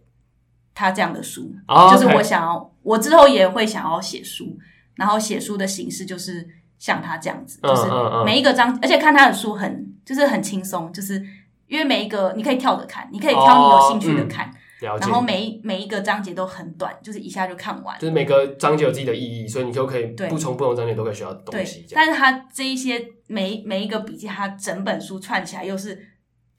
[0.75, 1.93] 他这样的书，oh.
[1.93, 4.59] 就是我想要，我之后也会想要写书，
[4.97, 6.45] 然后写书的形式就是
[6.81, 7.85] 像他这样子，就是
[8.27, 11.25] 每一个章，而且看他的书很，就是很轻松，就是
[11.69, 14.47] 因为每一个你可以跳着看，你可以挑你有兴趣的看
[14.83, 21.87] ，oh, 嗯、然后每一每一个章节都很短，就是一下就看完，就是每个章节有自己的意义，所以你就可以不从不同章节都可以学到东西。
[21.93, 26.10] 但是他这一些每每一个笔记，他整本书串起来又是。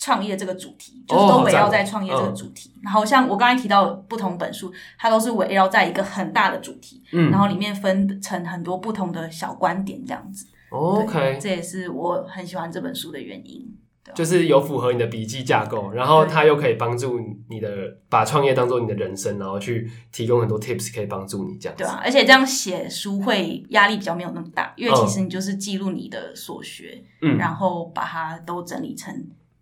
[0.02, 2.72] 创业这个主题，就是都围绕在创业这个主题。
[2.78, 10.48] Oh, 然后像我刚才提到的不同本书，它都是围绕在一个很大的主题，嗯，然后里面分成很多不同的小观点这样子。
[10.72, 13.78] OK，这也是我很喜欢这本书的原因。
[14.16, 17.70] 就是有符合你的笔记架构，然后它又可以帮助你的
[18.10, 21.84] 把创业当做你的人生，然后去提供很多 tips 可以帮助你这样子。
[21.84, 29.16] 对啊，而且这样写书会压力比较没有那么大，因为其实你就是记录你的所学，嗯，然后把它都整理成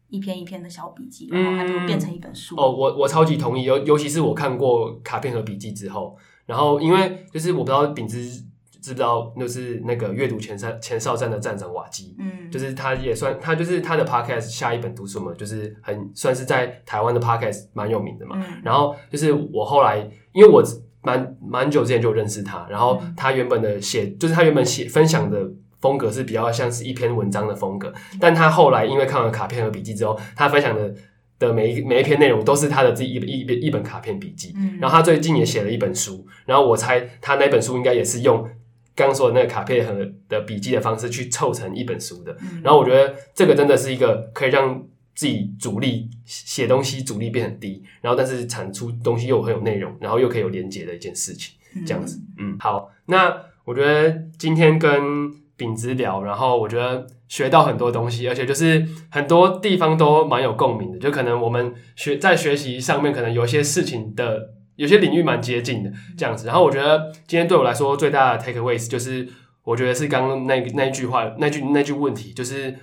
[0.09, 2.55] 一篇一篇的小笔记，然后它就变成一本书。
[2.55, 8.43] 嗯、哦，我我超级同意，尤尤其是我看过卡片和笔记之后，然后因为就是我不知道秉之。
[8.81, 18.37] 知不知道就是那个阅读前哨前哨站的站长瓦基，嗯，就是他也算他就是他的 podcast 下一本读书嘛，就是很算是在台湾的 podcast 蛮有名的嘛。
[18.37, 20.63] 嗯，然后就是我后来因为我
[21.03, 25.45] 蛮蛮久之前就认识他，然后他原本的写就是他原本写分享的
[25.81, 30.93] 风格是比较像是一篇文章的风格，但他后来因为看完卡片和笔记之后，他分享的
[31.37, 38.47] 的每一每一篇内容都是他的自己一一一一本卡片笔记，嗯，然后他最近也写了一本书，然后我猜他那本书应该也是用。
[38.95, 44.83] 刚说的那个卡片和的笔记的方式去凑成一本书的，嗯、然后我觉得这个真的是一个可以让
[45.15, 51.55] 自己阻力写东西阻力变很低，然后但是产出东西又很有内容，然后又可以有连接的一件事情，
[51.87, 64.55] 这样子，嗯，好，那我觉得今天跟秉之聊，然后我觉得学到很多东西，而且就是很多地方都蛮有共鸣的，就可能我们学在学习上面，可能有些事情的。
[64.79, 66.47] 有些领域蛮接近的，这样子。
[66.47, 69.27] 然后我觉得今天对我来说最大的 takeaways 就是，
[69.61, 72.73] 我觉得是刚刚那那句话，那句那句问题，就是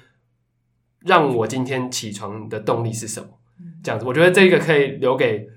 [1.01, 3.29] 让我今天起床的动力是什么？
[3.83, 5.49] 这样子，我觉得这个可以留给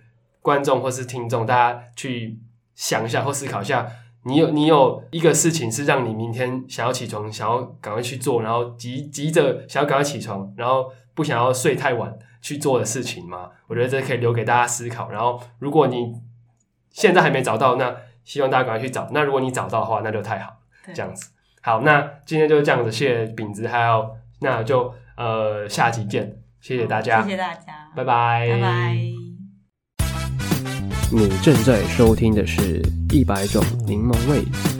[0.41, 2.39] 观众或是听众，大家去
[2.73, 3.85] 想一下或思考一下。
[4.23, 13.49] 你有你有一个事情是让你明天想要起床，想要赶快去做，然后急急着想要赶快起床，然后不想要睡太晚去做的事情吗？
[13.67, 15.09] 我觉得这可以留给大家思考。
[15.09, 16.13] 然后，如果你
[16.91, 19.07] 现在还没找到，那希望大家赶快去找。
[19.11, 20.53] 那如果你找到的话，那就太好，
[20.85, 21.31] 对这样子。
[21.61, 24.09] 好，那今天就这样子，谢谢饼子，还有
[24.41, 29.18] 那就呃下期见，谢谢大家，谢谢大家，拜拜，拜拜。
[31.11, 34.78] 你正在收听的是一百种柠檬味。